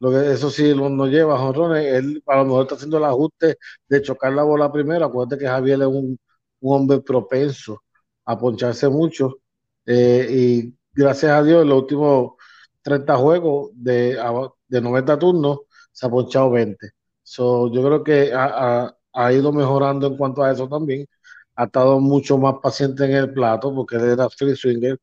Lo 0.00 0.10
que 0.10 0.32
eso 0.32 0.50
sí 0.50 0.74
lo, 0.74 0.88
no 0.90 1.06
lleva 1.06 1.40
honrones. 1.42 1.86
Él 1.94 2.22
a 2.26 2.38
lo 2.38 2.44
mejor 2.46 2.62
está 2.64 2.76
haciendo 2.76 2.98
el 2.98 3.04
ajuste 3.04 3.58
de 3.88 4.02
chocar 4.02 4.32
la 4.32 4.42
bola 4.44 4.72
primero. 4.72 5.06
Acuérdate 5.06 5.38
que 5.42 5.48
Javier 5.48 5.80
es 5.82 5.86
un, 5.88 6.18
un 6.60 6.76
hombre 6.76 7.00
propenso 7.00 7.82
a 8.26 8.38
poncharse 8.38 8.88
mucho. 8.88 9.40
Eh, 9.86 10.28
y 10.30 10.74
gracias 10.94 11.32
a 11.32 11.42
Dios, 11.42 11.62
en 11.62 11.68
los 11.68 11.82
últimos 11.82 12.32
30 12.82 13.16
juegos 13.16 13.70
de, 13.74 14.18
de 14.68 14.80
90 14.80 15.18
turnos, 15.18 15.60
se 15.92 16.06
ha 16.06 16.10
ponchado 16.10 16.50
20. 16.50 16.90
So, 17.22 17.72
yo 17.72 17.82
creo 17.82 18.04
que 18.04 18.32
ha, 18.34 19.32
ido 19.32 19.52
mejorando 19.52 20.06
en 20.08 20.16
cuanto 20.16 20.42
a 20.42 20.52
eso 20.52 20.68
también. 20.68 21.06
Ha 21.56 21.64
estado 21.64 22.00
mucho 22.00 22.38
más 22.38 22.56
paciente 22.62 23.04
en 23.06 23.12
el 23.12 23.32
plato 23.32 23.74
porque 23.74 23.96
él 23.96 24.04
era 24.10 24.28
free 24.30 24.54
swinger 24.56 24.98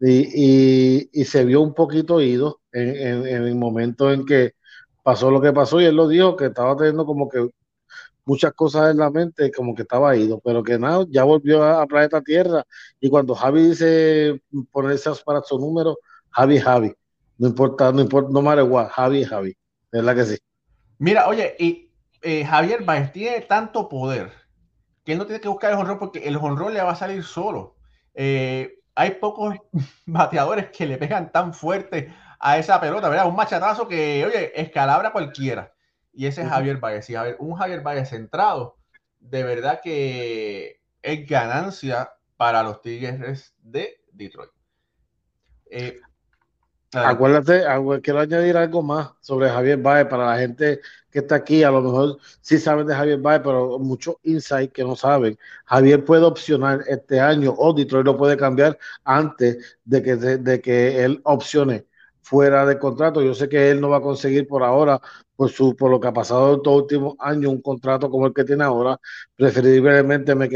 y, 0.00 1.08
y, 1.12 1.24
se 1.24 1.44
vio 1.44 1.60
un 1.60 1.74
poquito 1.74 2.20
ido 2.20 2.60
en, 2.72 3.26
en, 3.26 3.44
el 3.44 3.54
momento 3.54 4.12
en 4.12 4.26
que 4.26 4.54
pasó 5.02 5.30
lo 5.30 5.40
que 5.40 5.52
pasó 5.52 5.80
y 5.80 5.84
él 5.86 5.96
lo 5.96 6.08
dijo 6.08 6.36
que 6.36 6.46
estaba 6.46 6.76
teniendo 6.76 7.06
como 7.06 7.28
que 7.28 7.48
muchas 8.24 8.52
cosas 8.52 8.90
en 8.90 8.98
la 8.98 9.10
mente, 9.10 9.50
como 9.52 9.74
que 9.74 9.82
estaba 9.82 10.16
ido, 10.16 10.40
pero 10.40 10.62
que 10.62 10.78
nada, 10.78 11.04
ya 11.10 11.24
volvió 11.24 11.62
a, 11.62 11.82
a 11.82 11.86
Planeta 11.86 12.20
Tierra 12.20 12.64
y 13.00 13.10
cuando 13.10 13.34
Javi 13.34 13.68
dice 13.68 14.40
ponerse 14.70 15.10
para 15.24 15.42
su 15.42 15.58
número, 15.58 15.98
Javi, 16.30 16.58
Javi. 16.58 16.94
No 17.38 17.48
importa, 17.48 17.92
no 17.92 18.00
importa, 18.00 18.30
no 18.32 18.42
matter 18.42 18.64
what, 18.64 18.88
Javi 18.90 19.24
Javi. 19.24 19.56
¿Verdad 19.90 20.14
que 20.14 20.24
sí? 20.24 20.38
Mira, 20.98 21.28
oye, 21.28 21.56
y 21.58 21.90
eh, 22.22 22.44
Javier 22.44 22.84
Baez 22.84 23.12
tiene 23.12 23.40
tanto 23.40 23.88
poder 23.88 24.30
que 25.04 25.12
él 25.12 25.18
no 25.18 25.26
tiene 25.26 25.40
que 25.40 25.48
buscar 25.48 25.72
el 25.72 25.78
honrón 25.78 25.98
porque 25.98 26.20
el 26.20 26.36
honrón 26.36 26.72
le 26.72 26.82
va 26.82 26.92
a 26.92 26.96
salir 26.96 27.24
solo. 27.24 27.76
Eh, 28.14 28.78
hay 28.94 29.12
pocos 29.12 29.56
bateadores 30.06 30.70
que 30.70 30.86
le 30.86 30.98
pegan 30.98 31.32
tan 31.32 31.52
fuerte 31.52 32.14
a 32.38 32.58
esa 32.58 32.80
pelota, 32.80 33.08
¿verdad? 33.08 33.28
Un 33.28 33.36
machatazo 33.36 33.88
que, 33.88 34.24
oye, 34.24 34.60
escalabra 34.60 35.12
cualquiera. 35.12 35.72
Y 36.12 36.26
ese 36.26 36.42
es 36.42 36.48
Javier 36.48 36.78
Baez. 36.78 37.08
Y 37.10 37.14
a 37.14 37.22
ver, 37.22 37.36
un 37.38 37.54
Javier 37.54 37.80
Baez 37.80 38.10
centrado, 38.10 38.76
de 39.20 39.42
verdad 39.44 39.80
que 39.82 40.80
es 41.00 41.28
ganancia 41.28 42.10
para 42.36 42.62
los 42.62 42.80
Tigres 42.82 43.54
de 43.62 44.00
Detroit. 44.12 44.50
Eh, 45.70 46.00
Acuérdate, 46.94 47.64
quiero 48.02 48.20
añadir 48.20 48.54
algo 48.54 48.82
más 48.82 49.12
sobre 49.20 49.48
Javier 49.48 49.78
Baez 49.78 50.06
para 50.08 50.26
la 50.26 50.38
gente 50.38 50.80
que 51.10 51.20
está 51.20 51.36
aquí. 51.36 51.62
A 51.64 51.70
lo 51.70 51.80
mejor 51.80 52.18
sí 52.42 52.58
saben 52.58 52.86
de 52.86 52.94
Javier 52.94 53.18
Baez, 53.18 53.40
pero 53.42 53.78
muchos 53.78 54.16
insights 54.22 54.74
que 54.74 54.84
no 54.84 54.94
saben. 54.94 55.38
Javier 55.64 56.04
puede 56.04 56.24
opcionar 56.24 56.82
este 56.86 57.18
año 57.18 57.54
o 57.56 57.72
Detroit 57.72 58.04
lo 58.04 58.18
puede 58.18 58.36
cambiar 58.36 58.78
antes 59.04 59.78
de 59.84 60.02
que, 60.02 60.16
de, 60.16 60.60
que 60.60 61.02
él 61.02 61.20
opcione 61.24 61.86
fuera 62.20 62.66
de 62.66 62.78
contrato. 62.78 63.22
Yo 63.22 63.34
sé 63.34 63.48
que 63.48 63.70
él 63.70 63.80
no 63.80 63.88
va 63.88 63.96
a 63.96 64.02
conseguir 64.02 64.46
por 64.46 64.62
ahora, 64.62 65.00
por, 65.42 65.50
su, 65.50 65.76
por 65.76 65.90
lo 65.90 66.00
que 66.00 66.08
ha 66.08 66.12
pasado 66.12 66.50
en 66.50 66.56
estos 66.58 66.74
últimos 66.74 67.14
años, 67.18 67.52
un 67.52 67.62
contrato 67.62 68.10
como 68.10 68.26
el 68.26 68.34
que 68.34 68.44
tiene 68.44 68.64
ahora. 68.64 68.98
Preferiblemente 69.36 70.34
me 70.34 70.48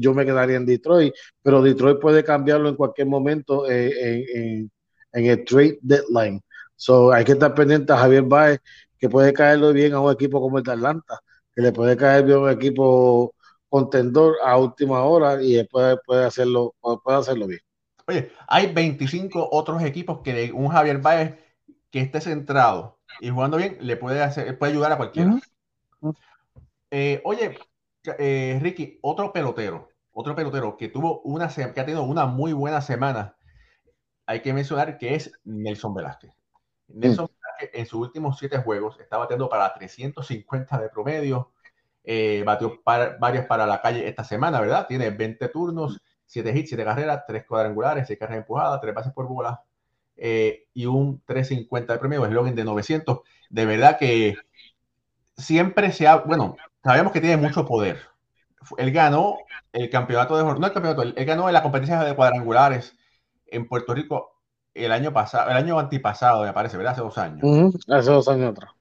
yo 0.00 0.14
me 0.14 0.24
quedaría 0.24 0.56
en 0.56 0.66
Detroit, 0.66 1.14
pero 1.42 1.62
Detroit 1.62 1.98
puede 2.00 2.24
cambiarlo 2.24 2.68
en 2.68 2.76
cualquier 2.76 3.08
momento 3.08 3.68
eh, 3.70 4.24
en 4.34 4.70
en 5.12 5.26
el 5.26 5.44
trade 5.44 5.78
deadline. 5.82 6.40
So, 6.76 7.12
hay 7.12 7.24
que 7.24 7.32
estar 7.32 7.54
pendiente 7.54 7.92
a 7.92 7.98
Javier 7.98 8.22
Baez, 8.22 8.60
que 8.98 9.08
puede 9.08 9.32
caerlo 9.32 9.72
bien 9.72 9.94
a 9.94 10.00
un 10.00 10.12
equipo 10.12 10.40
como 10.40 10.58
el 10.58 10.64
de 10.64 10.72
Atlanta, 10.72 11.20
que 11.54 11.62
le 11.62 11.72
puede 11.72 11.96
caer 11.96 12.24
bien 12.24 12.38
a 12.38 12.40
un 12.42 12.50
equipo 12.50 13.34
contendor 13.68 14.36
a 14.44 14.56
última 14.56 15.02
hora 15.02 15.42
y 15.42 15.54
después 15.54 15.98
puede 16.06 16.24
hacerlo, 16.24 16.74
puede 16.80 17.18
hacerlo 17.18 17.46
bien. 17.46 17.60
Oye, 18.06 18.32
hay 18.46 18.72
25 18.72 19.48
otros 19.52 19.82
equipos 19.82 20.20
que 20.22 20.52
un 20.52 20.68
Javier 20.68 20.98
Baez 20.98 21.34
que 21.90 22.00
esté 22.00 22.20
centrado 22.20 22.97
y 23.20 23.30
jugando 23.30 23.56
bien 23.56 23.78
le 23.80 23.96
puede 23.96 24.22
hacer, 24.22 24.58
puede 24.58 24.72
ayudar 24.72 24.92
a 24.92 24.96
cualquiera. 24.96 25.38
Eh, 26.90 27.20
oye, 27.24 27.58
eh, 28.18 28.58
Ricky, 28.62 28.98
otro 29.02 29.32
pelotero, 29.32 29.88
otro 30.12 30.34
pelotero 30.34 30.76
que 30.76 30.88
tuvo 30.88 31.20
una 31.22 31.48
que 31.48 31.62
ha 31.62 31.84
tenido 31.84 32.02
una 32.02 32.26
muy 32.26 32.52
buena 32.52 32.80
semana 32.80 33.36
hay 34.28 34.42
que 34.42 34.52
mencionar 34.52 34.98
que 34.98 35.14
es 35.14 35.32
Nelson 35.44 35.94
Velázquez. 35.94 36.34
Nelson 36.88 37.24
mm. 37.24 37.28
Velázquez 37.28 37.80
en 37.80 37.86
sus 37.86 38.00
últimos 38.00 38.38
siete 38.38 38.58
juegos 38.58 39.00
está 39.00 39.16
bateando 39.16 39.48
para 39.48 39.72
350 39.72 40.78
de 40.78 40.90
promedio, 40.90 41.52
eh, 42.04 42.42
batió 42.44 42.82
varias 42.84 43.46
para 43.46 43.66
la 43.66 43.80
calle 43.80 44.06
esta 44.06 44.24
semana, 44.24 44.60
¿verdad? 44.60 44.86
Tiene 44.86 45.08
20 45.08 45.48
turnos, 45.48 45.98
7 46.26 46.52
hits, 46.54 46.68
7 46.68 46.84
carreras, 46.84 47.24
3 47.26 47.46
cuadrangulares, 47.46 48.06
6 48.06 48.18
carreras 48.18 48.42
empujadas, 48.42 48.80
3 48.82 48.94
bases 48.94 49.12
por 49.14 49.26
bola 49.26 49.62
eh, 50.18 50.66
y 50.74 50.86
un 50.86 51.22
350 51.24 51.92
de 51.92 51.98
promedio, 51.98 52.26
eslogan 52.26 52.54
de 52.54 52.64
900. 52.64 53.20
De 53.50 53.66
verdad 53.66 53.98
que 53.98 54.36
siempre 55.36 55.92
se 55.92 56.06
ha, 56.06 56.16
bueno, 56.16 56.56
sabemos 56.84 57.12
que 57.12 57.20
tiene 57.20 57.36
mucho 57.36 57.64
poder. 57.64 58.00
Él 58.76 58.90
ganó 58.90 59.38
el 59.72 59.88
campeonato 59.88 60.36
de, 60.36 60.42
no 60.44 60.66
el 60.66 60.72
campeonato, 60.72 61.02
él 61.02 61.24
ganó 61.24 61.48
en 61.48 61.54
la 61.54 61.62
competencia 61.62 62.02
de 62.02 62.14
cuadrangulares 62.14 62.96
en 63.46 63.66
Puerto 63.68 63.94
Rico 63.94 64.38
el 64.74 64.92
año 64.92 65.12
pasado, 65.12 65.50
el 65.50 65.56
año 65.56 65.78
antipasado, 65.78 66.44
me 66.44 66.52
parece, 66.52 66.76
¿verdad? 66.76 66.92
Hace 66.92 67.02
dos 67.02 67.18
años. 67.18 67.74
hace 67.88 68.10
dos 68.10 68.28
años 68.28 68.50
atrás. 68.50 68.72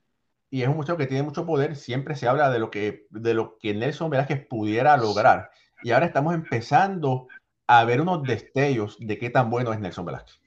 Y 0.50 0.62
es 0.62 0.70
un 0.70 0.78
muchacho 0.78 0.98
que 0.98 1.08
tiene 1.08 1.24
mucho 1.24 1.46
poder. 1.46 1.76
Siempre 1.76 2.16
se 2.16 2.28
habla 2.28 2.50
de 2.50 2.60
lo 2.60 2.72
que, 2.72 3.08
de 3.10 3.34
lo 3.34 3.58
que 3.60 3.74
Nelson 3.74 4.10
Velázquez 4.10 4.48
pudiera 4.48 4.96
lograr. 4.96 5.52
Y 5.84 5.92
ahora 5.92 6.06
estamos 6.06 6.34
empezando 6.34 7.28
a 7.68 7.84
ver 7.84 8.00
unos 8.02 8.24
destellos 8.24 8.98
de 9.00 9.18
qué 9.18 9.30
tan 9.30 9.50
bueno 9.50 9.74
es 9.74 9.80
Nelson 9.80 10.06
Velázquez. 10.06 10.40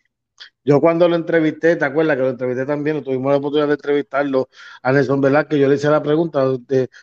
Yo 0.64 0.80
cuando 0.80 1.08
lo 1.08 1.16
entrevisté, 1.16 1.76
¿te 1.76 1.84
acuerdas 1.84 2.16
que 2.16 2.22
lo 2.22 2.28
entrevisté 2.30 2.66
también? 2.66 3.02
Tuvimos 3.02 3.32
la 3.32 3.38
oportunidad 3.38 3.68
de 3.68 3.74
entrevistarlo 3.74 4.48
a 4.82 4.92
Nelson 4.92 5.20
Velázquez. 5.20 5.58
Yo 5.58 5.68
le 5.68 5.76
hice 5.76 5.88
la 5.90 6.02
pregunta, 6.02 6.44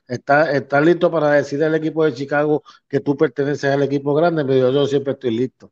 ¿está, 0.07 0.51
está 0.51 0.81
listo 0.81 1.11
para 1.11 1.31
decir 1.31 1.63
al 1.63 1.75
equipo 1.75 2.05
de 2.05 2.13
Chicago 2.13 2.63
que 2.87 2.99
tú 2.99 3.17
perteneces 3.17 3.71
al 3.71 3.83
equipo 3.83 4.13
grande? 4.13 4.43
Me 4.43 4.55
dijo, 4.55 4.71
yo 4.71 4.85
siempre 4.87 5.13
estoy 5.13 5.31
listo. 5.37 5.71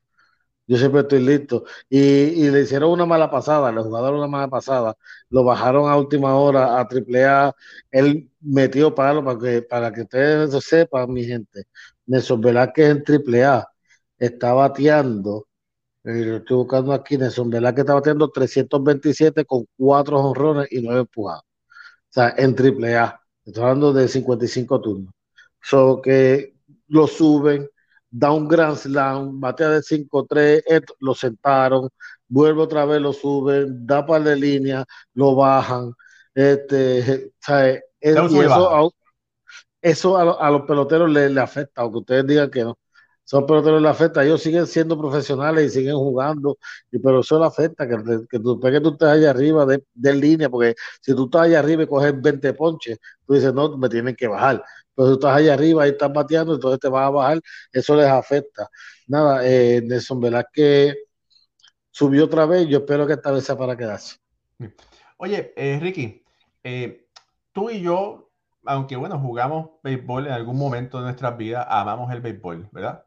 Yo 0.67 0.77
siempre 0.77 1.01
estoy 1.01 1.19
listo. 1.21 1.63
Y, 1.89 2.49
le 2.49 2.61
hicieron 2.61 2.89
una 2.91 3.05
mala 3.05 3.29
pasada, 3.29 3.71
le 3.71 3.81
jugaron 3.81 4.17
una 4.19 4.27
mala 4.27 4.47
pasada. 4.49 4.95
Lo 5.29 5.43
bajaron 5.43 5.89
a 5.89 5.97
última 5.97 6.35
hora 6.35 6.79
a 6.79 6.87
triple 6.87 7.23
A. 7.25 7.53
Él 7.91 8.31
metió 8.41 8.93
palo 8.95 9.23
para 9.23 9.39
que, 9.39 9.61
para 9.61 9.91
que 9.93 10.01
ustedes 10.01 10.63
sepan, 10.65 11.11
mi 11.13 11.23
gente. 11.25 11.65
Nelson 12.07 12.41
Velázquez 12.41 12.89
en 12.89 13.03
triple 13.03 13.43
A 13.45 13.67
está 14.17 14.53
bateando, 14.53 15.47
eh, 16.05 16.37
estoy 16.37 16.57
buscando 16.57 16.93
aquí, 16.93 17.17
Nelson 17.17 17.49
Velázquez 17.49 17.81
está 17.81 17.93
bateando 17.95 18.29
327 18.29 19.45
con 19.45 19.65
4 19.77 20.19
honrones 20.19 20.67
y 20.71 20.81
9 20.81 21.01
empujados. 21.01 21.43
O 21.43 21.45
sea, 22.09 22.33
en 22.37 22.55
triple 22.55 22.95
A. 22.97 23.19
Estoy 23.45 23.63
hablando 23.63 23.93
de 23.93 24.07
55 24.07 24.81
turnos. 24.81 25.13
So 25.61 26.01
que 26.01 26.55
lo 26.87 27.07
suben, 27.07 27.69
da 28.09 28.31
un 28.31 28.47
grand 28.47 28.77
slam, 28.77 29.39
batea 29.39 29.69
de 29.69 29.81
5-3, 29.81 30.83
lo 30.99 31.15
sentaron, 31.15 31.89
vuelve 32.27 32.61
otra 32.61 32.85
vez, 32.85 33.01
lo 33.01 33.13
suben, 33.13 33.85
da 33.85 34.05
par 34.05 34.23
de 34.23 34.35
línea, 34.35 34.85
lo 35.13 35.35
bajan. 35.35 35.93
Este, 36.33 37.33
¿sabe? 37.39 37.83
eso, 37.99 38.93
eso 39.81 40.17
a, 40.17 40.51
los 40.51 40.61
peloteros 40.63 41.09
le, 41.09 41.29
le, 41.29 41.41
afecta, 41.41 41.81
aunque 41.81 41.99
ustedes 41.99 42.27
digan 42.27 42.49
que 42.51 42.63
no. 42.63 42.77
Son 43.25 43.45
peloteros 43.47 43.81
le 43.81 43.89
afecta, 43.89 44.23
ellos 44.23 44.41
siguen 44.41 44.67
siendo 44.67 44.99
profesionales 44.99 45.65
y 45.65 45.79
siguen 45.79 45.95
jugando, 45.95 46.59
y, 46.91 46.99
pero 46.99 47.21
eso 47.21 47.39
le 47.39 47.45
afecta, 47.45 47.87
que, 47.87 47.97
que, 48.29 48.39
tú, 48.39 48.59
que 48.59 48.79
tú 48.79 48.89
estés 48.89 49.07
allá 49.07 49.31
arriba 49.31 49.65
de, 49.65 49.83
de, 49.95 50.13
línea, 50.13 50.47
porque 50.47 50.75
si 51.01 51.15
tú 51.15 51.25
estás 51.25 51.41
allá 51.41 51.59
arriba 51.59 51.83
y 51.83 51.87
coges 51.87 52.21
20 52.21 52.53
ponches, 52.53 52.99
tú 53.25 53.33
dices, 53.33 53.51
no, 53.51 53.75
me 53.77 53.89
tienen 53.89 54.15
que 54.15 54.27
bajar. 54.27 54.63
Pero 54.93 55.07
tú 55.09 55.13
estás 55.15 55.37
allá 55.37 55.55
arriba 55.55 55.87
y 55.87 55.89
estás 55.89 56.13
bateando, 56.13 56.53
entonces 56.53 56.79
te 56.79 56.87
vas 56.87 57.07
a 57.07 57.09
bajar, 57.09 57.41
eso 57.73 57.95
les 57.95 58.05
afecta. 58.05 58.69
Nada, 59.07 59.41
eh, 59.43 59.81
Nelson 59.83 60.21
que 60.53 60.95
subió 61.89 62.25
otra 62.25 62.45
vez, 62.45 62.67
yo 62.67 62.79
espero 62.79 63.07
que 63.07 63.13
esta 63.13 63.31
vez 63.31 63.43
sea 63.43 63.57
para 63.57 63.75
quedarse. 63.75 64.17
Oye, 65.17 65.51
eh, 65.55 65.79
Ricky, 65.81 66.23
eh, 66.63 67.07
tú 67.53 67.71
y 67.71 67.81
yo, 67.81 68.29
aunque 68.65 68.95
bueno, 68.97 69.19
jugamos 69.19 69.71
béisbol 69.81 70.27
en 70.27 70.33
algún 70.33 70.57
momento 70.57 70.99
de 70.99 71.05
nuestras 71.05 71.35
vidas, 71.37 71.65
amamos 71.67 72.11
el 72.11 72.21
béisbol, 72.21 72.69
¿verdad? 72.71 73.04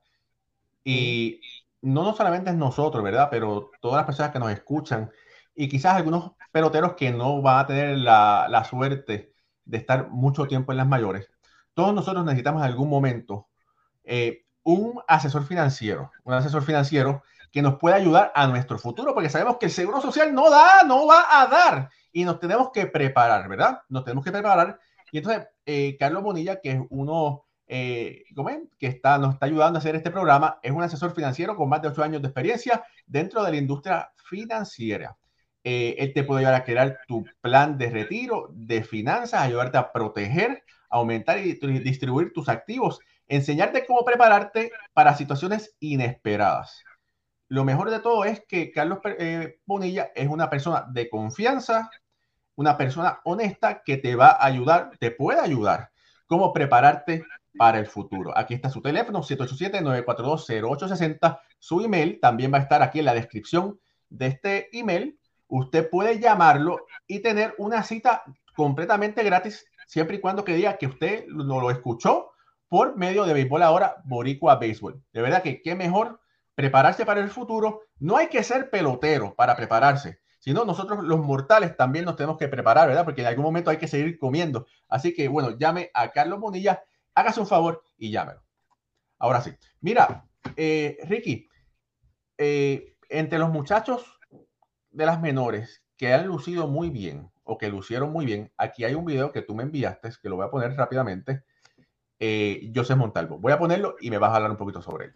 Y 0.85 1.41
no, 1.83 2.03
no 2.03 2.15
solamente 2.15 2.51
es 2.51 2.57
nosotros, 2.57 3.03
¿verdad? 3.03 3.29
Pero 3.31 3.71
todas 3.81 3.97
las 3.97 4.07
personas 4.07 4.33
que 4.33 4.39
nos 4.39 4.51
escuchan 4.51 5.11
y 5.55 5.69
quizás 5.69 5.97
algunos 5.97 6.33
peloteros 6.53 6.95
que 6.95 7.11
no 7.11 7.43
van 7.43 7.61
a 7.61 7.67
tener 7.67 7.99
la, 7.99 8.47
la 8.49 8.65
suerte 8.65 9.35
de 9.65 9.77
estar 9.77 10.09
mucho 10.09 10.47
tiempo 10.47 10.73
en 10.73 10.79
las 10.79 10.87
mayores. 10.87 11.31
Todos 11.75 11.95
nosotros 11.95 12.25
necesitamos 12.25 12.63
en 12.63 12.69
algún 12.69 12.89
momento 12.89 13.49
eh, 14.05 14.47
un 14.63 15.01
asesor 15.07 15.45
financiero, 15.45 16.11
un 16.25 16.35
asesor 16.35 16.63
financiero 16.63 17.23
que 17.53 17.63
nos 17.63 17.79
pueda 17.79 17.97
ayudar 17.97 18.33
a 18.35 18.47
nuestro 18.47 18.79
futuro, 18.79 19.15
porque 19.15 19.31
sabemos 19.31 19.57
que 19.59 19.67
el 19.67 19.73
seguro 19.73 20.01
social 20.01 20.35
no 20.35 20.51
da, 20.51 20.83
no 20.87 21.07
va 21.07 21.25
a 21.41 21.47
dar 21.47 21.91
y 22.13 22.25
nos 22.25 22.41
tenemos 22.41 22.71
que 22.73 22.87
preparar, 22.87 23.49
¿verdad? 23.49 23.83
Nos 23.89 24.05
tenemos 24.05 24.25
que 24.25 24.33
preparar. 24.33 24.79
Y 25.13 25.19
entonces, 25.19 25.47
eh, 25.67 25.97
Carlos 25.99 26.23
Bonilla, 26.23 26.61
que 26.61 26.73
es 26.73 26.81
uno 26.91 27.47
eh, 27.69 28.25
que 28.79 28.87
está, 28.87 29.19
nos 29.19 29.35
está 29.35 29.47
ayudando 29.47 29.79
a 29.79 29.81
hacer 29.81 29.95
este 29.95 30.11
programa, 30.11 30.59
es 30.63 30.73
un 30.73 30.83
asesor 30.83 31.15
financiero 31.15 31.55
con 31.55 31.69
más 31.69 31.83
de 31.83 31.89
ocho 31.89 32.03
años 32.03 32.23
de 32.23 32.29
experiencia 32.29 32.83
dentro 33.07 33.45
de 33.45 33.51
la 33.51 33.57
industria 33.59 34.11
financiera. 34.17 35.17
Eh, 35.65 35.97
él 35.99 36.13
te 36.15 36.25
puede 36.25 36.41
ayudar 36.41 36.55
a 36.55 36.65
crear 36.65 36.99
tu 37.07 37.25
plan 37.41 37.77
de 37.77 37.91
retiro, 37.91 38.49
de 38.53 38.83
finanzas, 38.83 39.43
ayudarte 39.43 39.77
a 39.77 39.93
proteger, 39.93 40.63
aumentar 40.89 41.39
y 41.39 41.53
distribuir 41.81 42.33
tus 42.33 42.49
activos, 42.49 43.01
enseñarte 43.27 43.85
cómo 43.85 44.05
prepararte 44.05 44.73
para 44.95 45.15
situaciones 45.15 45.77
inesperadas. 45.81 46.83
Lo 47.49 47.65
mejor 47.65 47.91
de 47.91 48.01
todo 48.01 48.25
es 48.25 48.43
que 48.47 48.71
Carlos 48.71 49.01
eh, 49.05 49.59
Bonilla 49.67 50.11
es 50.15 50.29
una 50.29 50.49
persona 50.49 50.87
de 50.91 51.09
confianza, 51.09 51.91
una 52.55 52.77
persona 52.77 53.21
honesta 53.25 53.83
que 53.85 53.97
te 53.97 54.17
va 54.17 54.29
a 54.29 54.47
ayudar, 54.47 54.91
te 54.99 55.11
puede 55.11 55.41
ayudar, 55.41 55.91
cómo 56.27 56.53
prepararte 56.53 57.25
para 57.57 57.79
el 57.79 57.87
futuro. 57.87 58.37
Aquí 58.37 58.55
está 58.55 58.71
su 58.71 58.83
teléfono, 58.83 59.23
787-942-0860. 59.23 61.39
Su 61.59 61.81
email 61.81 62.19
también 62.21 62.53
va 62.53 62.59
a 62.59 62.63
estar 62.63 62.83
aquí 62.83 62.99
en 62.99 63.07
la 63.07 63.15
descripción 63.15 63.79
de 64.11 64.27
este 64.27 64.79
email. 64.79 65.19
Usted 65.49 65.89
puede 65.89 66.19
llamarlo 66.19 66.87
y 67.07 67.21
tener 67.21 67.55
una 67.59 67.83
cita 67.83 68.23
completamente 68.55 69.23
gratis, 69.23 69.67
siempre 69.87 70.17
y 70.17 70.21
cuando 70.21 70.45
que 70.45 70.55
diga 70.55 70.77
que 70.77 70.87
usted 70.87 71.27
no 71.29 71.61
lo 71.61 71.71
escuchó 71.71 72.33
por 72.69 72.97
medio 72.97 73.25
de 73.25 73.33
Béisbol 73.33 73.63
Ahora, 73.63 73.97
Boricua 74.05 74.57
Béisbol. 74.57 75.03
De 75.13 75.23
verdad 75.23 75.43
que 75.43 75.63
qué 75.63 75.75
mejor 75.75 76.21
prepararse 76.55 77.07
para 77.07 77.21
el 77.21 77.31
futuro, 77.31 77.83
no 78.01 78.17
hay 78.17 78.27
que 78.27 78.43
ser 78.43 78.69
pelotero 78.69 79.35
para 79.37 79.55
prepararse, 79.55 80.19
sino 80.41 80.65
nosotros 80.65 81.05
los 81.05 81.21
mortales 81.21 81.77
también 81.77 82.05
nos 82.05 82.17
tenemos 82.17 82.37
que 82.37 82.49
preparar, 82.49 82.89
¿verdad? 82.89 83.05
Porque 83.05 83.21
en 83.21 83.29
algún 83.29 83.45
momento 83.45 83.71
hay 83.71 83.77
que 83.77 83.87
seguir 83.87 84.19
comiendo. 84.19 84.67
Así 84.89 85.15
que, 85.15 85.29
bueno, 85.29 85.57
llame 85.57 85.93
a 85.95 86.11
Carlos 86.11 86.41
Bonilla, 86.41 86.83
hágase 87.19 87.41
un 87.41 87.47
favor 87.47 87.83
y 87.97 88.11
llámelo. 88.11 88.43
Ahora 89.19 89.41
sí. 89.41 89.51
Mira, 89.81 90.25
eh, 90.57 90.99
Ricky, 91.05 91.49
eh, 92.37 92.97
entre 93.09 93.39
los 93.39 93.51
muchachos 93.51 94.05
de 94.91 95.07
las 95.07 95.21
menores 95.21 95.85
que 95.97 96.15
han 96.15 96.27
lucido 96.27 96.69
muy 96.69 96.91
bien 96.91 97.31
o 97.43 97.59
que 97.59 97.69
lucieron 97.69 98.13
muy 98.13 98.25
bien, 98.27 98.53
aquí 98.57 98.85
hay 98.85 98.95
un 98.95 99.05
video 99.05 99.33
que 99.33 99.43
tú 99.43 99.55
me 99.55 99.65
enviaste, 99.65 100.11
que 100.23 100.29
lo 100.29 100.37
voy 100.37 100.47
a 100.47 100.51
poner 100.51 100.73
rápidamente. 100.77 101.45
Eh, 102.21 102.73
José 102.75 102.95
Montalvo. 102.95 103.39
Voy 103.39 103.53
a 103.53 103.59
ponerlo 103.59 103.97
y 104.01 104.11
me 104.11 104.19
vas 104.19 104.33
a 104.33 104.37
hablar 104.37 104.51
un 104.51 104.57
poquito 104.57 104.83
sobre 104.83 105.07
él. 105.07 105.15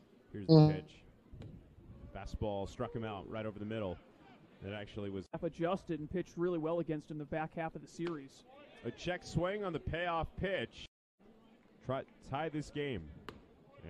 Fastball 2.12 2.69
struck 2.69 2.95
him 2.95 3.05
out 3.05 3.27
right 3.29 3.47
over 3.47 3.59
the 3.59 3.65
middle. 3.65 3.97
It 4.65 4.73
actually 4.73 5.11
was 5.11 5.27
adjusted 5.43 5.99
and 5.99 6.09
pitched 6.09 6.37
really 6.37 6.59
well 6.59 6.79
against 6.79 7.11
in 7.11 7.19
the 7.19 7.25
back 7.25 7.55
half 7.55 7.75
of 7.75 7.83
the 7.83 7.88
series. 7.88 8.45
A 8.85 8.91
check 8.91 9.25
swing 9.25 9.65
on 9.65 9.73
the 9.73 9.81
payoff 9.81 10.29
pitch. 10.37 10.87
Try 11.87 12.03
tie 12.31 12.49
this 12.49 12.71
game. 12.71 13.03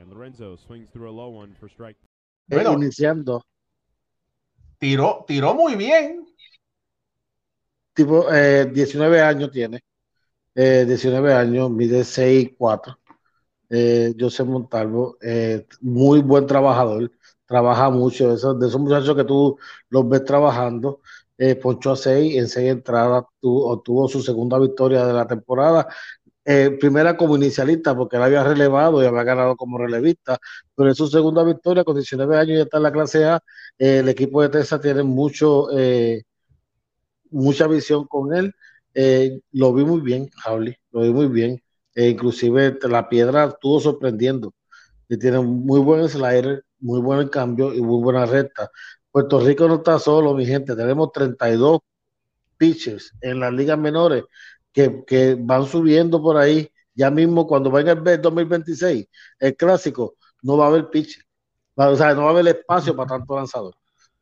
And 0.00 0.11
Lorenzo 0.11 0.57
swings 0.57 0.88
through 0.90 1.11
a 1.11 1.12
low 1.12 1.28
one 1.28 1.55
for 1.61 1.68
strike. 1.68 1.96
Bueno, 2.46 2.72
iniciando. 2.74 3.44
Tiró, 4.78 5.24
tiró 5.26 5.55
muy 5.55 5.76
bien. 5.76 6.26
Tipo, 7.94 8.33
eh, 8.33 8.66
19 8.72 9.20
años 9.20 9.50
tiene. 9.50 9.81
Eh, 10.55 10.85
19 10.87 11.35
años, 11.35 11.70
mide 11.70 12.05
6'4". 12.05 12.98
Eh, 13.68 14.14
José 14.18 14.44
Montalvo, 14.44 15.16
eh, 15.22 15.66
muy 15.81 16.20
buen 16.20 16.46
trabajador 16.46 17.11
trabaja 17.46 17.90
mucho, 17.90 18.28
de 18.28 18.35
esos, 18.37 18.59
de 18.59 18.66
esos 18.68 18.81
muchachos 18.81 19.14
que 19.16 19.24
tú 19.24 19.59
los 19.90 20.09
ves 20.09 20.24
trabajando, 20.24 21.00
eh, 21.37 21.55
ponchó 21.57 21.92
a 21.92 21.96
seis, 21.96 22.37
en 22.37 22.48
seis 22.48 22.70
entradas 22.70 23.24
obtuvo 23.42 24.09
su 24.09 24.22
segunda 24.22 24.59
victoria 24.59 25.05
de 25.07 25.12
la 25.12 25.26
temporada, 25.26 25.87
eh, 26.44 26.76
primera 26.81 27.16
como 27.16 27.37
inicialista, 27.37 27.94
porque 27.96 28.16
él 28.16 28.22
había 28.22 28.42
relevado 28.42 29.02
y 29.02 29.07
había 29.07 29.22
ganado 29.22 29.57
como 29.57 29.78
relevista, 29.78 30.38
pero 30.74 30.88
en 30.88 30.94
su 30.94 31.07
segunda 31.09 31.44
victoria, 31.44 31.85
con 31.85 31.94
19 31.96 32.37
años, 32.37 32.57
ya 32.57 32.62
está 32.64 32.78
en 32.78 32.83
la 32.83 32.92
clase 32.92 33.24
A. 33.24 33.42
Eh, 33.78 33.98
el 33.98 34.09
equipo 34.09 34.42
de 34.42 34.48
Texas 34.48 34.81
tiene 34.81 35.02
mucho, 35.02 35.68
mucha 37.31 37.66
visión 37.66 38.07
con 38.07 38.35
él. 38.35 38.55
lo 39.52 39.72
vi 39.74 39.85
muy 39.85 40.00
bien, 40.00 40.28
Jauli, 40.42 40.76
lo 40.92 41.02
vi 41.02 41.11
muy 41.12 41.28
bien. 41.28 41.62
inclusive 41.94 42.78
la 42.88 43.09
piedra 43.09 43.44
estuvo 43.46 43.81
sorprendiendo. 43.81 44.55
Y 45.09 45.18
tiene 45.18 45.40
muy 45.40 45.81
buen 45.81 46.09
slider, 46.09 46.64
muy 46.81 47.00
buen 47.00 47.28
cambio 47.28 47.74
y 47.74 47.81
muy 47.83 48.02
buena 48.02 48.26
recta. 48.26 48.70
Puerto 49.11 49.40
Rico 49.40 49.68
no 49.68 49.76
está 49.76 49.98
solo, 49.98 50.35
mi 50.35 50.46
gente. 50.46 50.74
Tenemos 50.74 51.12
32 51.12 51.81
pitchers 52.57 53.12
en 53.20 53.40
las 53.40 53.52
ligas 53.52 53.78
menores 53.78 54.24
que, 54.72 55.04
que 55.06 55.37
van 55.38 55.66
subiendo 55.66 56.20
por 56.22 56.37
ahí. 56.37 56.70
Ya 56.94 57.11
mismo, 57.11 57.46
cuando 57.46 57.70
venga 57.70 57.92
el 57.92 58.20
2026, 58.20 59.06
el 59.38 59.56
clásico, 59.56 60.16
no 60.42 60.56
va 60.56 60.66
a 60.66 60.68
haber 60.68 60.90
pitcher. 60.90 61.24
O 61.74 61.96
sea, 61.96 62.14
no 62.14 62.22
va 62.22 62.28
a 62.28 62.30
haber 62.32 62.48
espacio 62.48 62.94
para 62.94 63.08
tanto 63.08 63.37
lanzador. 63.37 63.74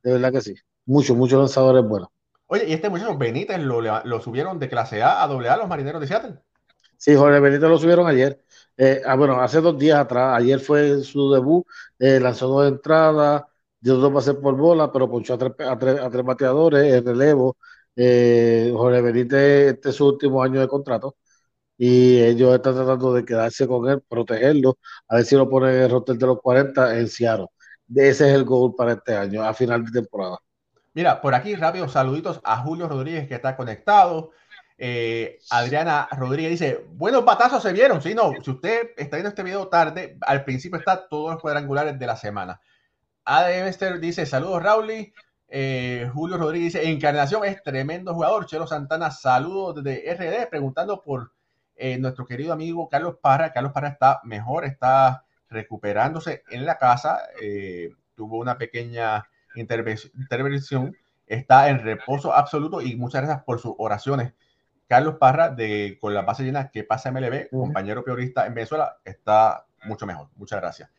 De 0.02 0.12
verdad 0.12 0.32
que 0.32 0.40
sí. 0.40 0.54
Muchos, 0.86 1.16
muchos 1.16 1.38
lanzadores 1.38 1.84
buenos. 1.84 2.08
Oye, 2.46 2.68
y 2.68 2.72
este 2.72 2.88
muchacho 2.88 3.16
Benítez 3.16 3.58
lo, 3.60 3.80
lo 3.80 4.20
subieron 4.20 4.58
de 4.58 4.68
clase 4.68 5.02
A 5.02 5.22
a 5.22 5.26
doble 5.26 5.48
A 5.48 5.56
los 5.56 5.68
marineros 5.68 6.00
de 6.00 6.06
Seattle. 6.06 6.38
Sí, 6.96 7.14
Jorge 7.16 7.40
Benítez 7.40 7.68
lo 7.68 7.78
subieron 7.78 8.06
ayer. 8.06 8.44
Eh, 8.76 9.02
ah, 9.06 9.14
bueno, 9.16 9.40
hace 9.40 9.60
dos 9.60 9.78
días 9.78 9.98
atrás, 9.98 10.36
ayer 10.38 10.60
fue 10.60 11.02
su 11.02 11.30
debut, 11.32 11.66
eh, 11.98 12.18
lanzó 12.20 12.48
dos 12.48 12.68
entradas, 12.68 13.44
dio 13.80 13.96
dos 13.96 14.12
pases 14.12 14.34
por 14.36 14.56
bola, 14.56 14.90
pero 14.92 15.08
ponchó 15.10 15.34
a 15.34 15.38
tres, 15.38 15.52
a 15.60 15.78
tres, 15.78 16.24
bateadores, 16.24 16.92
el 16.92 17.04
relevo. 17.04 17.56
Eh, 17.96 18.72
Jorge 18.74 19.00
Benítez, 19.02 19.74
este 19.74 19.90
es 19.90 19.96
su 19.96 20.06
último 20.06 20.42
año 20.42 20.60
de 20.60 20.68
contrato 20.68 21.16
y 21.76 22.20
ellos 22.20 22.54
están 22.54 22.74
tratando 22.74 23.14
de 23.14 23.24
quedarse 23.24 23.66
con 23.66 23.88
él, 23.88 24.02
protegerlo, 24.06 24.78
a 25.08 25.16
ver 25.16 25.24
si 25.24 25.34
lo 25.34 25.48
ponen 25.48 25.76
en 25.76 25.82
el 25.82 25.90
roster 25.90 26.16
de 26.16 26.26
los 26.26 26.38
40 26.40 26.98
en 26.98 27.08
Seattle. 27.08 27.46
Ese 27.94 28.28
es 28.28 28.34
el 28.34 28.44
gol 28.44 28.74
para 28.76 28.92
este 28.92 29.16
año, 29.16 29.42
a 29.42 29.54
final 29.54 29.84
de 29.84 29.90
temporada. 30.00 30.38
Mira, 30.92 31.20
por 31.20 31.34
aquí 31.34 31.54
rápido, 31.54 31.88
saluditos 31.88 32.40
a 32.44 32.58
Julio 32.58 32.86
Rodríguez 32.86 33.26
que 33.26 33.34
está 33.34 33.56
conectado. 33.56 34.32
Eh, 34.76 35.38
Adriana 35.50 36.08
Rodríguez 36.12 36.52
dice, 36.52 36.84
buenos 36.92 37.24
batazos 37.24 37.62
se 37.62 37.72
vieron. 37.72 38.02
Sí, 38.02 38.14
no, 38.14 38.32
si 38.42 38.50
usted 38.50 38.90
está 38.96 39.16
viendo 39.16 39.30
este 39.30 39.42
video 39.42 39.68
tarde, 39.68 40.18
al 40.20 40.44
principio 40.44 40.78
está 40.78 41.08
todos 41.08 41.32
los 41.32 41.40
cuadrangulares 41.40 41.98
de 41.98 42.06
la 42.06 42.16
semana. 42.16 42.60
Ademester 43.24 44.00
dice, 44.00 44.26
saludos 44.26 44.62
Rauli. 44.62 45.14
Eh, 45.52 46.08
Julio 46.14 46.36
Rodríguez 46.38 46.74
dice, 46.74 46.88
Encarnación 46.88 47.44
es 47.44 47.60
tremendo 47.62 48.14
jugador. 48.14 48.46
Chelo 48.46 48.68
Santana, 48.68 49.10
saludos 49.10 49.82
desde 49.82 50.14
RD, 50.14 50.48
preguntando 50.48 51.02
por 51.02 51.32
eh, 51.74 51.98
nuestro 51.98 52.24
querido 52.24 52.52
amigo 52.52 52.88
Carlos 52.88 53.16
Parra. 53.20 53.52
Carlos 53.52 53.72
Parra 53.72 53.88
está 53.88 54.20
mejor, 54.22 54.64
está 54.64 55.24
recuperándose 55.48 56.44
en 56.50 56.64
la 56.64 56.78
casa, 56.78 57.22
eh, 57.42 57.90
tuvo 58.14 58.38
una 58.38 58.56
pequeña 58.56 59.24
intervención, 59.56 60.96
está 61.26 61.68
en 61.68 61.80
reposo 61.80 62.32
absoluto 62.32 62.80
y 62.80 62.94
muchas 62.94 63.22
gracias 63.22 63.44
por 63.44 63.58
sus 63.58 63.74
oraciones. 63.78 64.32
Carlos 64.86 65.16
Parra, 65.16 65.48
de 65.48 65.98
Con 66.00 66.14
la 66.14 66.22
base 66.22 66.44
llena, 66.44 66.70
que 66.70 66.84
pasa 66.84 67.10
MLB, 67.10 67.48
compañero 67.50 68.04
peorista 68.04 68.46
en 68.46 68.54
Venezuela, 68.54 68.98
está 69.04 69.66
mucho 69.84 70.06
mejor. 70.06 70.28
Muchas 70.36 70.60
gracias. 70.60 70.90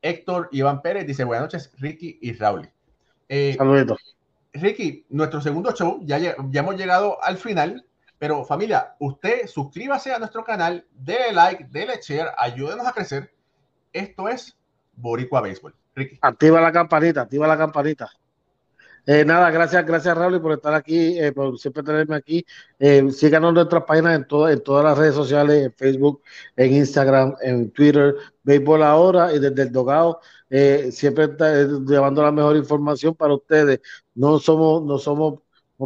Héctor 0.00 0.48
Iván 0.50 0.82
Pérez 0.82 1.06
dice, 1.06 1.22
buenas 1.22 1.44
noches, 1.44 1.72
Ricky 1.78 2.18
y 2.20 2.32
Raúl. 2.32 2.68
Eh, 3.34 3.54
Saludos. 3.56 4.14
Ricky, 4.52 5.06
nuestro 5.08 5.40
segundo 5.40 5.74
show, 5.74 6.02
ya, 6.04 6.18
ya 6.18 6.36
hemos 6.52 6.76
llegado 6.76 7.16
al 7.24 7.38
final, 7.38 7.82
pero 8.18 8.44
familia, 8.44 8.94
usted 8.98 9.46
suscríbase 9.46 10.12
a 10.12 10.18
nuestro 10.18 10.44
canal, 10.44 10.84
déle 10.92 11.32
like, 11.32 11.64
déle 11.70 11.98
share, 12.02 12.28
ayúdenos 12.36 12.86
a 12.86 12.92
crecer. 12.92 13.32
Esto 13.90 14.28
es 14.28 14.54
Boricua 14.92 15.40
Béisbol. 15.40 15.74
Ricky. 15.94 16.18
Activa 16.20 16.60
la 16.60 16.72
campanita, 16.72 17.22
activa 17.22 17.46
la 17.46 17.56
campanita. 17.56 18.10
Eh, 19.04 19.24
nada, 19.24 19.50
gracias, 19.50 19.84
gracias 19.84 20.16
Raúl 20.16 20.40
por 20.40 20.52
estar 20.52 20.72
aquí, 20.74 21.18
eh, 21.18 21.32
por 21.32 21.58
siempre 21.58 21.82
tenerme 21.82 22.14
aquí. 22.14 22.46
Eh, 22.78 23.10
síganos 23.10 23.52
nuestras 23.52 23.82
páginas 23.82 24.14
en, 24.14 24.26
todas 24.28 24.52
en 24.52 24.62
todas 24.62 24.84
las 24.84 24.96
redes 24.96 25.14
sociales, 25.14 25.64
en 25.64 25.72
Facebook, 25.72 26.22
en 26.54 26.74
Instagram, 26.74 27.34
en 27.42 27.70
Twitter, 27.72 28.14
Béisbol 28.44 28.82
Ahora 28.84 29.32
y 29.32 29.40
desde 29.40 29.62
el 29.62 29.72
Dogado. 29.72 30.20
Eh, 30.48 30.90
siempre 30.92 31.24
está, 31.24 31.52
llevando 31.64 32.22
la 32.22 32.30
mejor 32.30 32.56
información 32.56 33.14
para 33.14 33.34
ustedes. 33.34 33.80
No 34.14 34.38
somos, 34.38 34.84
no 34.84 34.98
somos, 34.98 35.40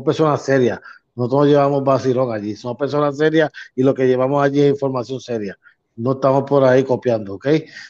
personas 0.04 0.42
serias, 0.42 0.78
nosotros 1.14 1.46
llevamos 1.46 1.82
vacilón 1.82 2.30
allí, 2.34 2.54
somos 2.54 2.76
personas 2.76 3.16
serias 3.16 3.50
y 3.74 3.82
lo 3.82 3.94
que 3.94 4.06
llevamos 4.06 4.44
allí 4.44 4.60
es 4.60 4.70
información 4.70 5.20
seria. 5.20 5.58
No 5.96 6.12
estamos 6.12 6.44
por 6.44 6.64
ahí 6.64 6.84
copiando, 6.84 7.34
¿ok? 7.36 7.48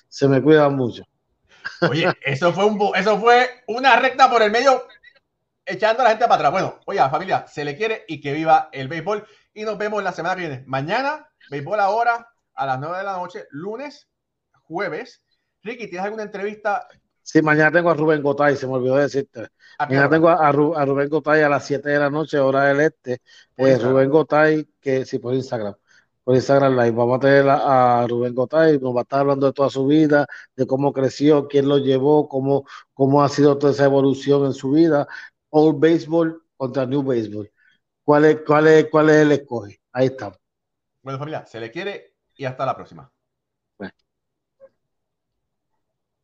Se 0.08 0.28
me 0.28 0.40
cuidan 0.40 0.76
mucho. 0.76 1.02
Oye, 1.90 2.06
eso 2.24 2.52
fue, 2.52 2.64
un, 2.64 2.78
eso 2.94 3.18
fue 3.18 3.48
una 3.66 3.96
recta 3.96 4.30
por 4.30 4.40
el 4.42 4.52
medio 4.52 4.84
echando 5.66 6.00
a 6.00 6.04
la 6.04 6.10
gente 6.10 6.24
para 6.24 6.36
atrás. 6.36 6.52
Bueno, 6.52 6.80
oye, 6.86 6.98
familia, 7.10 7.46
se 7.46 7.64
le 7.64 7.76
quiere 7.76 8.04
y 8.08 8.20
que 8.20 8.32
viva 8.32 8.70
el 8.72 8.88
béisbol. 8.88 9.26
Y 9.52 9.64
nos 9.64 9.76
vemos 9.76 10.02
la 10.02 10.12
semana 10.12 10.36
que 10.36 10.48
viene. 10.48 10.64
Mañana, 10.66 11.28
béisbol 11.50 11.80
ahora, 11.80 12.28
a 12.54 12.66
las 12.66 12.80
9 12.80 12.98
de 12.98 13.04
la 13.04 13.12
noche, 13.12 13.46
lunes, 13.50 14.08
jueves. 14.62 15.22
Ricky, 15.62 15.88
¿tienes 15.88 16.04
alguna 16.04 16.22
entrevista? 16.22 16.86
Sí, 17.22 17.42
mañana 17.42 17.72
tengo 17.72 17.90
a 17.90 17.94
Rubén 17.94 18.22
Gotay, 18.22 18.54
se 18.54 18.68
me 18.68 18.74
olvidó 18.74 18.96
decirte. 18.96 19.48
Mañana 19.80 20.08
tengo 20.08 20.28
a, 20.28 20.52
Rubén 20.52 21.08
Gotay 21.08 21.42
a 21.42 21.48
las 21.48 21.64
7 21.66 21.88
de 21.88 21.98
la 21.98 22.08
noche, 22.08 22.38
hora 22.38 22.66
del 22.66 22.80
este. 22.80 23.20
Eh, 23.56 23.78
Rubén 23.78 24.08
Gotay, 24.10 24.68
que 24.80 25.04
sí, 25.04 25.18
por 25.18 25.34
Instagram. 25.34 25.74
Por 26.22 26.36
Instagram 26.36 26.76
Live. 26.76 26.92
Vamos 26.92 27.16
a 27.16 27.20
tener 27.20 27.48
a, 27.48 28.06
Rubén 28.08 28.32
Gotay, 28.32 28.78
nos 28.78 28.94
va 28.94 29.00
a 29.00 29.02
estar 29.02 29.20
hablando 29.20 29.46
de 29.46 29.52
toda 29.52 29.70
su 29.70 29.86
vida, 29.86 30.26
de 30.54 30.66
cómo 30.68 30.92
creció, 30.92 31.48
quién 31.48 31.68
lo 31.68 31.78
llevó, 31.78 32.28
cómo, 32.28 32.64
cómo 32.94 33.24
ha 33.24 33.28
sido 33.28 33.58
toda 33.58 33.72
esa 33.72 33.86
evolución 33.86 34.46
en 34.46 34.52
su 34.52 34.70
vida. 34.70 35.08
Old 35.58 35.80
Baseball 35.80 36.42
contra 36.54 36.84
New 36.84 37.02
Baseball. 37.02 37.50
¿Cuál 38.04 38.26
es, 38.26 38.40
cuál 38.46 38.66
es, 38.66 38.90
cuál 38.90 39.08
es 39.08 39.16
el 39.16 39.32
escoge? 39.32 39.80
Ahí 39.90 40.06
está. 40.06 40.38
Bueno, 41.02 41.18
familia, 41.18 41.46
se 41.46 41.58
le 41.58 41.70
quiere 41.70 42.14
y 42.36 42.44
hasta 42.44 42.66
la 42.66 42.76
próxima. 42.76 43.10